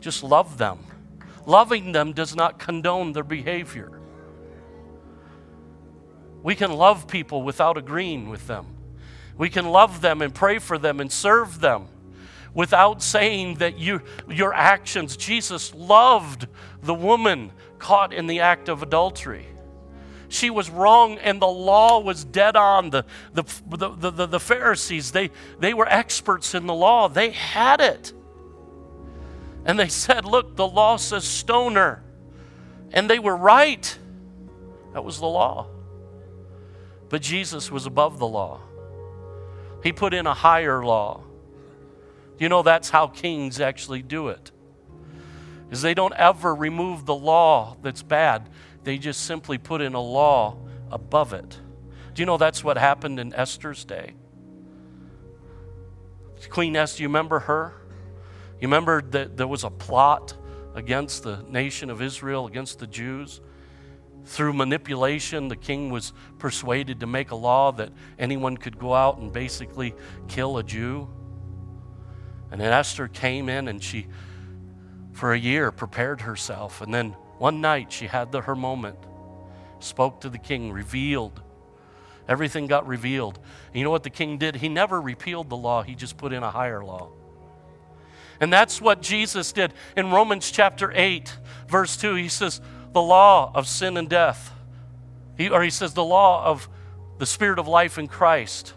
Just 0.00 0.22
love 0.22 0.58
them. 0.58 0.80
Loving 1.46 1.92
them 1.92 2.12
does 2.12 2.34
not 2.34 2.58
condone 2.58 3.12
their 3.12 3.24
behavior. 3.24 4.00
We 6.42 6.54
can 6.54 6.72
love 6.72 7.08
people 7.08 7.42
without 7.42 7.78
agreeing 7.78 8.28
with 8.28 8.46
them. 8.46 8.66
We 9.38 9.48
can 9.48 9.66
love 9.66 10.00
them 10.00 10.22
and 10.22 10.34
pray 10.34 10.58
for 10.58 10.76
them 10.78 11.00
and 11.00 11.10
serve 11.10 11.60
them 11.60 11.88
without 12.54 13.02
saying 13.02 13.56
that 13.56 13.78
you, 13.78 14.00
your 14.28 14.54
actions, 14.54 15.16
Jesus 15.16 15.74
loved 15.74 16.48
the 16.82 16.94
woman 16.94 17.52
caught 17.78 18.12
in 18.14 18.26
the 18.26 18.40
act 18.40 18.68
of 18.68 18.82
adultery. 18.82 19.46
She 20.28 20.50
was 20.50 20.70
wrong 20.70 21.18
and 21.18 21.40
the 21.40 21.46
law 21.46 22.00
was 22.00 22.24
dead 22.24 22.56
on. 22.56 22.90
The, 22.90 23.04
the, 23.34 23.44
the, 23.66 24.10
the, 24.10 24.26
the 24.26 24.40
Pharisees, 24.40 25.12
they, 25.12 25.30
they 25.60 25.74
were 25.74 25.86
experts 25.86 26.54
in 26.54 26.66
the 26.66 26.74
law, 26.74 27.08
they 27.08 27.30
had 27.30 27.80
it. 27.80 28.12
And 29.66 29.78
they 29.78 29.88
said, 29.88 30.24
Look, 30.24 30.56
the 30.56 30.66
law 30.66 30.96
says 30.96 31.24
stoner. 31.24 32.02
And 32.92 33.10
they 33.10 33.18
were 33.18 33.36
right. 33.36 33.98
That 34.94 35.04
was 35.04 35.18
the 35.18 35.26
law. 35.26 35.66
But 37.10 37.20
Jesus 37.20 37.70
was 37.70 37.84
above 37.84 38.18
the 38.18 38.26
law. 38.26 38.60
He 39.82 39.92
put 39.92 40.14
in 40.14 40.26
a 40.26 40.34
higher 40.34 40.84
law. 40.84 41.22
Do 42.38 42.44
you 42.44 42.48
know 42.48 42.62
that's 42.62 42.90
how 42.90 43.08
kings 43.08 43.60
actually 43.60 44.02
do 44.02 44.28
it 44.28 44.50
is 45.70 45.82
they 45.82 45.94
don't 45.94 46.14
ever 46.14 46.54
remove 46.54 47.06
the 47.06 47.14
law 47.14 47.76
that's 47.82 48.02
bad. 48.02 48.48
They 48.84 48.98
just 48.98 49.22
simply 49.22 49.58
put 49.58 49.80
in 49.80 49.94
a 49.94 50.00
law 50.00 50.58
above 50.90 51.32
it. 51.32 51.58
Do 52.14 52.22
you 52.22 52.26
know 52.26 52.36
that's 52.36 52.62
what 52.62 52.78
happened 52.78 53.18
in 53.18 53.34
Esther's 53.34 53.84
day? 53.84 54.14
Queen 56.50 56.76
Esther, 56.76 57.02
you 57.02 57.08
remember 57.08 57.40
her? 57.40 57.74
You 58.60 58.68
remember 58.68 59.02
that 59.02 59.36
there 59.36 59.46
was 59.46 59.64
a 59.64 59.70
plot 59.70 60.34
against 60.74 61.22
the 61.22 61.42
nation 61.48 61.90
of 61.90 62.02
Israel, 62.02 62.46
against 62.46 62.78
the 62.78 62.86
Jews? 62.86 63.40
Through 64.24 64.54
manipulation, 64.54 65.48
the 65.48 65.56
king 65.56 65.90
was 65.90 66.12
persuaded 66.38 67.00
to 67.00 67.06
make 67.06 67.30
a 67.30 67.36
law 67.36 67.72
that 67.72 67.90
anyone 68.18 68.56
could 68.56 68.78
go 68.78 68.94
out 68.94 69.18
and 69.18 69.32
basically 69.32 69.94
kill 70.28 70.58
a 70.58 70.62
Jew. 70.62 71.08
And 72.50 72.60
then 72.60 72.72
Esther 72.72 73.08
came 73.08 73.48
in 73.48 73.68
and 73.68 73.82
she 73.82 74.06
for 75.16 75.32
a 75.32 75.38
year, 75.38 75.72
prepared 75.72 76.20
herself. 76.20 76.82
And 76.82 76.92
then 76.92 77.12
one 77.38 77.60
night 77.60 77.90
she 77.90 78.06
had 78.06 78.30
the, 78.32 78.42
her 78.42 78.54
moment, 78.54 78.98
spoke 79.80 80.20
to 80.20 80.28
the 80.28 80.38
king, 80.38 80.70
revealed. 80.70 81.40
Everything 82.28 82.66
got 82.66 82.86
revealed. 82.86 83.38
And 83.68 83.76
you 83.76 83.84
know 83.84 83.90
what 83.90 84.02
the 84.02 84.10
king 84.10 84.36
did? 84.36 84.56
He 84.56 84.68
never 84.68 85.00
repealed 85.00 85.48
the 85.48 85.56
law, 85.56 85.82
he 85.82 85.94
just 85.94 86.16
put 86.16 86.32
in 86.32 86.42
a 86.42 86.50
higher 86.50 86.84
law. 86.84 87.10
And 88.40 88.52
that's 88.52 88.80
what 88.80 89.02
Jesus 89.02 89.52
did. 89.52 89.72
In 89.96 90.10
Romans 90.10 90.50
chapter 90.50 90.92
8, 90.94 91.36
verse 91.68 91.96
2, 91.96 92.14
he 92.14 92.28
says, 92.28 92.60
the 92.92 93.02
law 93.02 93.50
of 93.54 93.66
sin 93.66 93.96
and 93.96 94.08
death. 94.08 94.52
He, 95.36 95.48
or 95.50 95.62
he 95.62 95.70
says, 95.70 95.94
the 95.94 96.04
law 96.04 96.44
of 96.44 96.68
the 97.18 97.26
spirit 97.26 97.58
of 97.58 97.68
life 97.68 97.98
in 97.98 98.08
Christ 98.08 98.74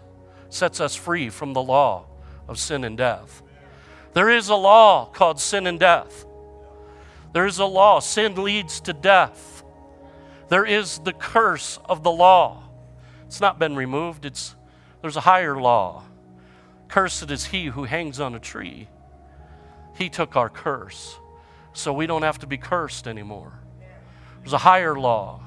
sets 0.50 0.80
us 0.80 0.96
free 0.96 1.30
from 1.30 1.54
the 1.54 1.62
law 1.62 2.06
of 2.48 2.58
sin 2.58 2.84
and 2.84 2.98
death. 2.98 3.42
There 4.14 4.30
is 4.30 4.50
a 4.50 4.56
law 4.56 5.06
called 5.06 5.40
sin 5.40 5.68
and 5.68 5.80
death. 5.80 6.26
There 7.32 7.46
is 7.46 7.60
a 7.60 7.66
law. 7.66 8.00
Sin 8.00 8.36
leads 8.36 8.82
to 8.82 8.94
death. 8.94 9.64
There 10.50 10.66
is 10.66 11.00
the 11.00 11.14
curse 11.14 11.80
of 11.86 12.04
the 12.04 12.12
law. 12.12 12.64
It's 13.28 13.40
not 13.40 13.60
been 13.60 13.76
removed, 13.76 14.26
it's, 14.26 14.56
there's 15.02 15.16
a 15.16 15.22
higher 15.22 15.56
law. 15.56 16.04
Cursed 16.88 17.30
is 17.30 17.46
he 17.46 17.68
who 17.68 17.84
hangs 17.84 18.20
on 18.20 18.34
a 18.34 18.40
tree. 18.40 18.88
He 20.00 20.08
took 20.08 20.38
our 20.38 20.50
curse, 20.50 21.20
so 21.74 21.92
we 21.92 22.08
don't 22.08 22.22
have 22.22 22.40
to 22.40 22.48
be 22.48 22.58
cursed 22.58 23.06
anymore. 23.06 23.52
There's 24.40 24.54
a 24.54 24.58
higher 24.58 24.98
law. 24.98 25.42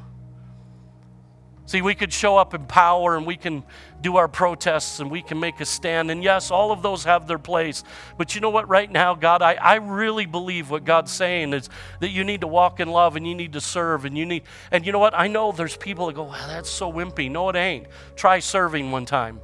See, 1.65 1.81
we 1.81 1.95
could 1.95 2.13
show 2.13 2.37
up 2.37 2.53
in 2.53 2.67
power 2.67 3.17
and 3.17 3.27
we 3.27 3.37
can 3.39 3.65
do 4.03 4.17
our 4.17 4.29
protests 4.29 5.01
and 5.01 5.11
we 5.11 5.23
can 5.23 5.41
make 5.41 5.59
a 5.63 5.65
stand. 5.65 6.11
And 6.11 6.23
yes, 6.23 6.51
all 6.51 6.71
of 6.71 6.83
those 6.83 7.05
have 7.05 7.27
their 7.27 7.39
place. 7.39 7.83
But 8.19 8.35
you 8.35 8.43
know 8.43 8.51
what, 8.51 8.69
right 8.69 8.93
now, 8.93 9.15
God, 9.15 9.41
I, 9.41 9.55
I 9.55 9.77
really 9.77 10.27
believe 10.27 10.69
what 10.69 10.85
God's 10.85 11.13
saying 11.13 11.55
is 11.55 11.71
that 12.01 12.11
you 12.11 12.23
need 12.23 12.43
to 12.43 12.47
walk 12.47 12.79
in 12.79 12.89
love 12.89 13.17
and 13.17 13.27
you 13.27 13.35
need 13.35 13.55
to 13.55 13.61
serve 13.63 14.05
and 14.05 14.19
you 14.19 14.27
need, 14.27 14.43
and 14.71 14.85
you 14.85 14.93
know 14.93 14.99
what? 14.99 15.19
I 15.19 15.29
know 15.29 15.51
there's 15.51 15.79
people 15.79 16.09
that 16.09 16.13
go, 16.13 16.25
well, 16.25 16.49
that's 16.49 16.69
so 16.69 16.93
wimpy. 16.93 17.31
No, 17.31 17.49
it 17.49 17.57
ain't. 17.57 17.87
Try 18.17 18.41
serving 18.41 18.91
one 18.91 19.07
time. 19.07 19.41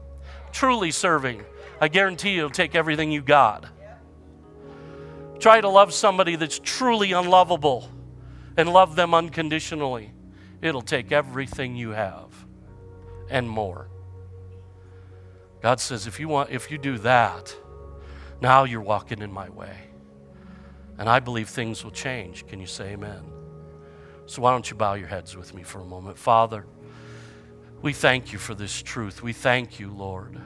Truly 0.52 0.90
serving. 0.90 1.44
I 1.80 1.88
guarantee 1.88 2.32
you 2.32 2.40
it'll 2.40 2.50
take 2.50 2.74
everything 2.74 3.10
you 3.10 3.22
got. 3.22 3.64
Try 5.38 5.60
to 5.60 5.68
love 5.68 5.92
somebody 5.92 6.36
that's 6.36 6.58
truly 6.62 7.12
unlovable 7.12 7.88
and 8.56 8.72
love 8.72 8.96
them 8.96 9.14
unconditionally. 9.14 10.12
It'll 10.60 10.82
take 10.82 11.12
everything 11.12 11.76
you 11.76 11.90
have 11.90 12.46
and 13.30 13.48
more. 13.48 13.88
God 15.60 15.80
says, 15.80 16.06
if 16.06 16.18
you 16.18 16.28
want, 16.28 16.50
if 16.50 16.70
you 16.70 16.78
do 16.78 16.98
that, 16.98 17.54
now 18.40 18.64
you're 18.64 18.80
walking 18.80 19.22
in 19.22 19.32
my 19.32 19.48
way. 19.48 19.76
And 20.98 21.08
I 21.08 21.20
believe 21.20 21.48
things 21.48 21.84
will 21.84 21.92
change. 21.92 22.46
Can 22.46 22.60
you 22.60 22.66
say 22.66 22.92
amen? 22.92 23.22
So 24.26 24.42
why 24.42 24.50
don't 24.50 24.68
you 24.68 24.76
bow 24.76 24.94
your 24.94 25.08
heads 25.08 25.36
with 25.36 25.54
me 25.54 25.62
for 25.62 25.80
a 25.80 25.84
moment? 25.84 26.18
Father, 26.18 26.66
we 27.80 27.92
thank 27.92 28.32
you 28.32 28.38
for 28.38 28.54
this 28.54 28.82
truth. 28.82 29.22
We 29.22 29.32
thank 29.32 29.78
you, 29.78 29.92
Lord. 29.92 30.40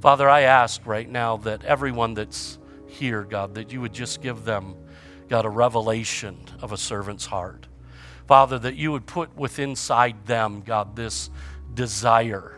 Father, 0.00 0.28
I 0.28 0.42
ask 0.42 0.86
right 0.86 1.08
now 1.08 1.38
that 1.38 1.64
everyone 1.64 2.14
that's 2.14 2.57
here, 2.98 3.24
God, 3.24 3.54
that 3.54 3.72
you 3.72 3.80
would 3.80 3.92
just 3.92 4.20
give 4.20 4.44
them, 4.44 4.74
God, 5.28 5.44
a 5.44 5.50
revelation 5.50 6.38
of 6.60 6.72
a 6.72 6.76
servant's 6.76 7.26
heart. 7.26 7.66
Father, 8.26 8.58
that 8.58 8.76
you 8.76 8.92
would 8.92 9.06
put 9.06 9.34
within 9.36 9.70
inside 9.70 10.26
them, 10.26 10.60
God, 10.60 10.96
this 10.96 11.30
desire. 11.72 12.54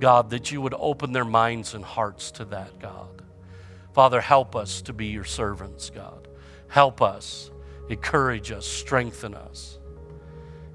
God, 0.00 0.30
that 0.30 0.50
you 0.50 0.60
would 0.60 0.74
open 0.76 1.12
their 1.12 1.24
minds 1.24 1.74
and 1.74 1.84
hearts 1.84 2.30
to 2.32 2.44
that, 2.46 2.78
God. 2.78 3.22
Father, 3.94 4.20
help 4.20 4.56
us 4.56 4.82
to 4.82 4.92
be 4.92 5.06
your 5.06 5.24
servants, 5.24 5.90
God. 5.90 6.28
Help 6.68 7.00
us, 7.02 7.50
encourage 7.88 8.50
us, 8.50 8.66
strengthen 8.66 9.34
us. 9.34 9.78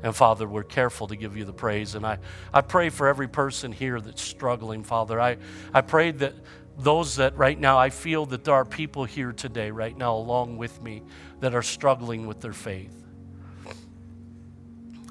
And 0.03 0.15
Father, 0.15 0.47
we're 0.47 0.63
careful 0.63 1.07
to 1.07 1.15
give 1.15 1.35
you 1.35 1.43
the 1.43 1.53
praise. 1.53 1.95
And 1.95 2.05
I, 2.05 2.19
I 2.53 2.61
pray 2.61 2.89
for 2.89 3.07
every 3.07 3.27
person 3.27 3.71
here 3.71 3.99
that's 3.99 4.21
struggling, 4.21 4.83
Father. 4.83 5.19
I, 5.19 5.37
I 5.73 5.81
pray 5.81 6.11
that 6.11 6.35
those 6.77 7.15
that 7.15 7.35
right 7.37 7.59
now, 7.59 7.77
I 7.77 7.89
feel 7.89 8.25
that 8.27 8.43
there 8.43 8.53
are 8.53 8.65
people 8.65 9.05
here 9.05 9.31
today, 9.31 9.71
right 9.71 9.97
now, 9.97 10.15
along 10.15 10.57
with 10.57 10.81
me, 10.81 11.01
that 11.39 11.55
are 11.55 11.63
struggling 11.63 12.27
with 12.27 12.39
their 12.39 12.53
faith. 12.53 12.93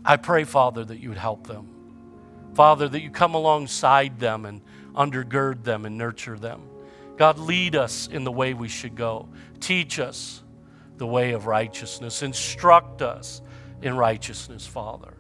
I 0.05 0.17
pray, 0.17 0.45
Father, 0.45 0.85
that 0.85 0.99
you 0.99 1.09
would 1.09 1.19
help 1.19 1.47
them. 1.47 1.69
Father, 2.55 2.89
that 2.89 3.01
you 3.01 3.11
come 3.11 3.35
alongside 3.35 4.21
them 4.21 4.47
and 4.47 4.63
undergird 4.95 5.65
them 5.65 5.85
and 5.85 5.99
nurture 5.99 6.39
them. 6.39 6.63
God, 7.17 7.39
lead 7.39 7.75
us 7.75 8.07
in 8.07 8.25
the 8.25 8.33
way 8.33 8.55
we 8.55 8.69
should 8.69 8.95
go. 8.95 9.29
Teach 9.59 9.99
us 9.99 10.43
the 10.97 11.07
way 11.07 11.33
of 11.33 11.47
righteousness. 11.47 12.23
Instruct 12.23 13.03
us 13.03 13.43
in 13.83 13.97
righteousness, 13.97 14.67
Father. 14.67 15.15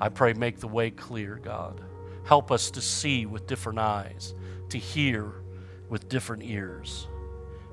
I 0.00 0.08
pray, 0.08 0.32
make 0.32 0.60
the 0.60 0.68
way 0.68 0.90
clear, 0.90 1.40
God. 1.42 1.80
Help 2.24 2.50
us 2.50 2.70
to 2.72 2.80
see 2.80 3.26
with 3.26 3.46
different 3.46 3.78
eyes, 3.78 4.34
to 4.70 4.78
hear 4.78 5.32
with 5.88 6.08
different 6.08 6.42
ears, 6.44 7.06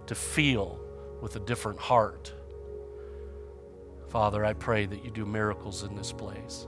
to 0.07 0.15
feel 0.15 0.79
with 1.21 1.35
a 1.35 1.39
different 1.39 1.79
heart. 1.79 2.33
Father, 4.09 4.43
I 4.43 4.53
pray 4.53 4.85
that 4.85 5.05
you 5.05 5.11
do 5.11 5.25
miracles 5.25 5.83
in 5.83 5.95
this 5.95 6.11
place. 6.11 6.67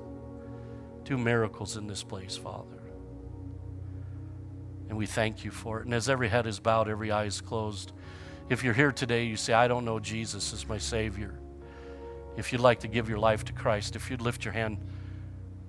Do 1.04 1.18
miracles 1.18 1.76
in 1.76 1.88
this 1.88 2.04
place, 2.04 2.38
Father. 2.38 2.82
And 4.90 4.98
we 4.98 5.06
thank 5.06 5.44
you 5.44 5.52
for 5.52 5.80
it. 5.80 5.86
And 5.86 5.94
as 5.94 6.08
every 6.08 6.30
head 6.30 6.48
is 6.48 6.60
bowed, 6.60 6.88
every 6.88 7.12
eye 7.12 7.26
is 7.26 7.42
closed, 7.42 7.92
if 8.50 8.64
you're 8.64 8.74
here 8.74 8.92
today, 8.92 9.24
you 9.24 9.38
say, 9.38 9.54
I 9.54 9.68
don't 9.68 9.86
know 9.86 10.00
Jesus 10.00 10.54
as 10.54 10.68
my 10.68 10.78
Savior. 10.78 11.40
If 12.36 12.52
you'd 12.52 12.62
like 12.62 12.82
to 12.82 12.88
give 12.88 13.10
your 13.10 13.20
life 13.20 13.46
to 13.46 13.54
Christ, 13.54 13.96
if 13.96 14.10
you'd 14.10 14.22
lift 14.22 14.44
your 14.44 14.54
hand, 14.54 14.78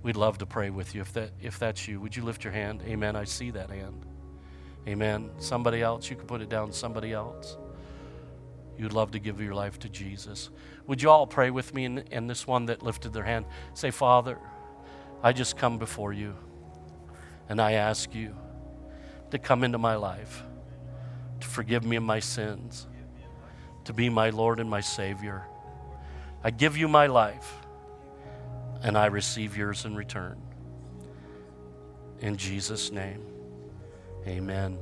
we'd 0.03 0.17
love 0.17 0.39
to 0.39 0.47
pray 0.47 0.71
with 0.71 0.95
you. 0.95 1.01
If, 1.01 1.13
that, 1.13 1.31
if 1.41 1.59
that's 1.59 1.87
you, 1.87 2.01
would 2.01 2.17
you 2.17 2.23
lift 2.23 2.45
your 2.45 2.53
hand? 2.53 2.83
Amen. 2.87 3.17
I 3.17 3.25
see 3.25 3.51
that 3.53 3.71
hand. 3.71 4.05
Amen. 4.87 5.31
Somebody 5.39 5.81
else, 5.83 6.11
you 6.11 6.17
can 6.17 6.27
put 6.27 6.41
it 6.41 6.49
down. 6.49 6.73
Somebody 6.73 7.13
else. 7.13 7.57
You'd 8.77 8.93
love 8.93 9.13
to 9.13 9.19
give 9.19 9.41
your 9.41 9.55
life 9.55 9.79
to 9.81 9.89
Jesus. 9.89 10.51
Would 10.87 11.01
you 11.01 11.11
all 11.11 11.27
pray 11.27 11.51
with 11.51 11.73
me? 11.73 11.85
And, 11.85 12.05
and 12.11 12.29
this 12.29 12.47
one 12.47 12.67
that 12.67 12.83
lifted 12.83 13.13
their 13.13 13.23
hand, 13.23 13.47
say, 13.73 13.91
Father, 13.91 14.39
I 15.23 15.33
just 15.33 15.57
come 15.57 15.79
before 15.79 16.13
you 16.13 16.35
and 17.49 17.61
I 17.61 17.73
ask 17.73 18.15
you 18.15 18.37
to 19.31 19.39
come 19.39 19.65
into 19.65 19.79
my 19.79 19.95
life, 19.95 20.43
to 21.41 21.47
forgive 21.47 21.85
me 21.85 21.97
of 21.97 22.03
my 22.03 22.21
sins, 22.21 22.87
to 23.85 23.93
be 23.93 24.09
my 24.09 24.31
Lord 24.31 24.61
and 24.61 24.69
my 24.69 24.81
Savior. 24.81 25.45
I 26.43 26.51
give 26.51 26.77
you 26.77 26.89
my 26.89 27.07
life 27.07 27.55
and 28.83 28.99
I 28.99 29.07
receive 29.07 29.57
yours 29.57 29.85
in 29.85 29.95
return. 29.95 30.41
In 32.21 32.37
Jesus' 32.37 32.93
name, 32.93 33.23
amen. 34.27 34.79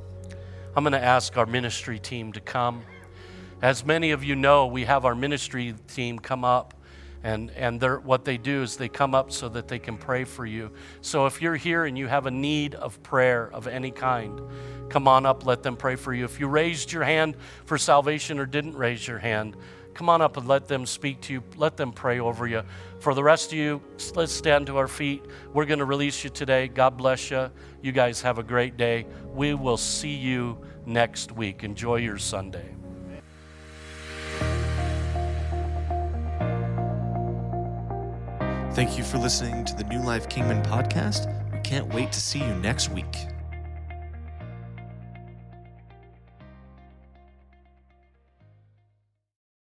I'm 0.77 0.85
going 0.85 0.93
to 0.93 1.03
ask 1.03 1.37
our 1.37 1.47
ministry 1.47 1.99
team 1.99 2.33
to 2.33 2.41
come. 2.41 2.83
As 3.61 3.85
many 3.85 4.13
of 4.13 4.25
you 4.25 4.35
know, 4.37 4.67
we 4.67 4.85
have 4.85 5.05
our 5.05 5.15
ministry 5.15 5.75
team 5.89 6.19
come 6.19 6.45
up, 6.45 6.75
and, 7.23 7.51
and 7.53 7.81
what 8.05 8.25
they 8.25 8.37
do 8.37 8.63
is 8.63 8.77
they 8.77 8.89
come 8.89 9.15
up 9.15 9.31
so 9.31 9.49
that 9.51 9.69
they 9.69 9.79
can 9.79 9.97
pray 9.97 10.25
for 10.25 10.45
you. 10.47 10.73
So 11.01 11.27
if 11.27 11.41
you're 11.41 11.57
here 11.57 11.85
and 11.85 11.97
you 11.97 12.09
have 12.09 12.27
a 12.27 12.31
need 12.31 12.75
of 12.75 13.03
prayer 13.03 13.51
of 13.53 13.67
any 13.67 13.91
kind, 13.91 14.41
come 14.89 15.07
on 15.07 15.27
up, 15.27 15.47
let 15.47 15.63
them 15.63 15.77
pray 15.77 15.97
for 15.97 16.13
you. 16.13 16.25
If 16.25 16.41
you 16.41 16.49
raised 16.49 16.93
your 16.93 17.05
hand 17.05 17.37
for 17.65 17.79
salvation 17.79 18.39
or 18.39 18.47
didn't 18.47 18.75
raise 18.75 19.07
your 19.07 19.19
hand, 19.19 19.57
come 19.95 20.09
on 20.09 20.23
up 20.23 20.37
and 20.37 20.47
let 20.47 20.69
them 20.69 20.87
speak 20.87 21.21
to 21.23 21.33
you. 21.33 21.43
Let 21.57 21.77
them 21.77 21.93
pray 21.93 22.21
over 22.21 22.47
you. 22.47 22.63
For 23.01 23.15
the 23.15 23.23
rest 23.23 23.53
of 23.53 23.59
you, 23.59 23.83
let's 24.15 24.33
stand 24.33 24.67
to 24.67 24.77
our 24.77 24.89
feet. 24.89 25.25
We're 25.53 25.67
going 25.67 25.79
to 25.79 25.85
release 25.85 26.25
you 26.25 26.31
today. 26.31 26.69
God 26.69 26.97
bless 26.97 27.31
you. 27.31 27.51
You 27.83 27.93
guys 27.93 28.21
have 28.23 28.39
a 28.39 28.43
great 28.43 28.77
day. 28.77 29.07
We 29.35 29.55
will 29.55 29.77
see 29.77 30.15
you 30.15 30.59
next 30.87 31.33
week. 31.33 31.65
Enjoy 31.65 31.97
your 31.97 32.19
Sunday. 32.19 32.75
Thank 38.73 38.97
you 38.97 39.05
for 39.05 39.19
listening 39.19 39.67
to 39.67 39.75
the 39.77 39.85
New 39.85 40.03
Life 40.03 40.29
Kingman 40.31 40.63
podcast. 40.63 41.29
We 41.53 41.61
can't 41.61 41.93
wait 41.93 42.11
to 42.13 42.21
see 42.21 42.39
you 42.39 42.55
next 42.55 42.91
week. 42.91 43.32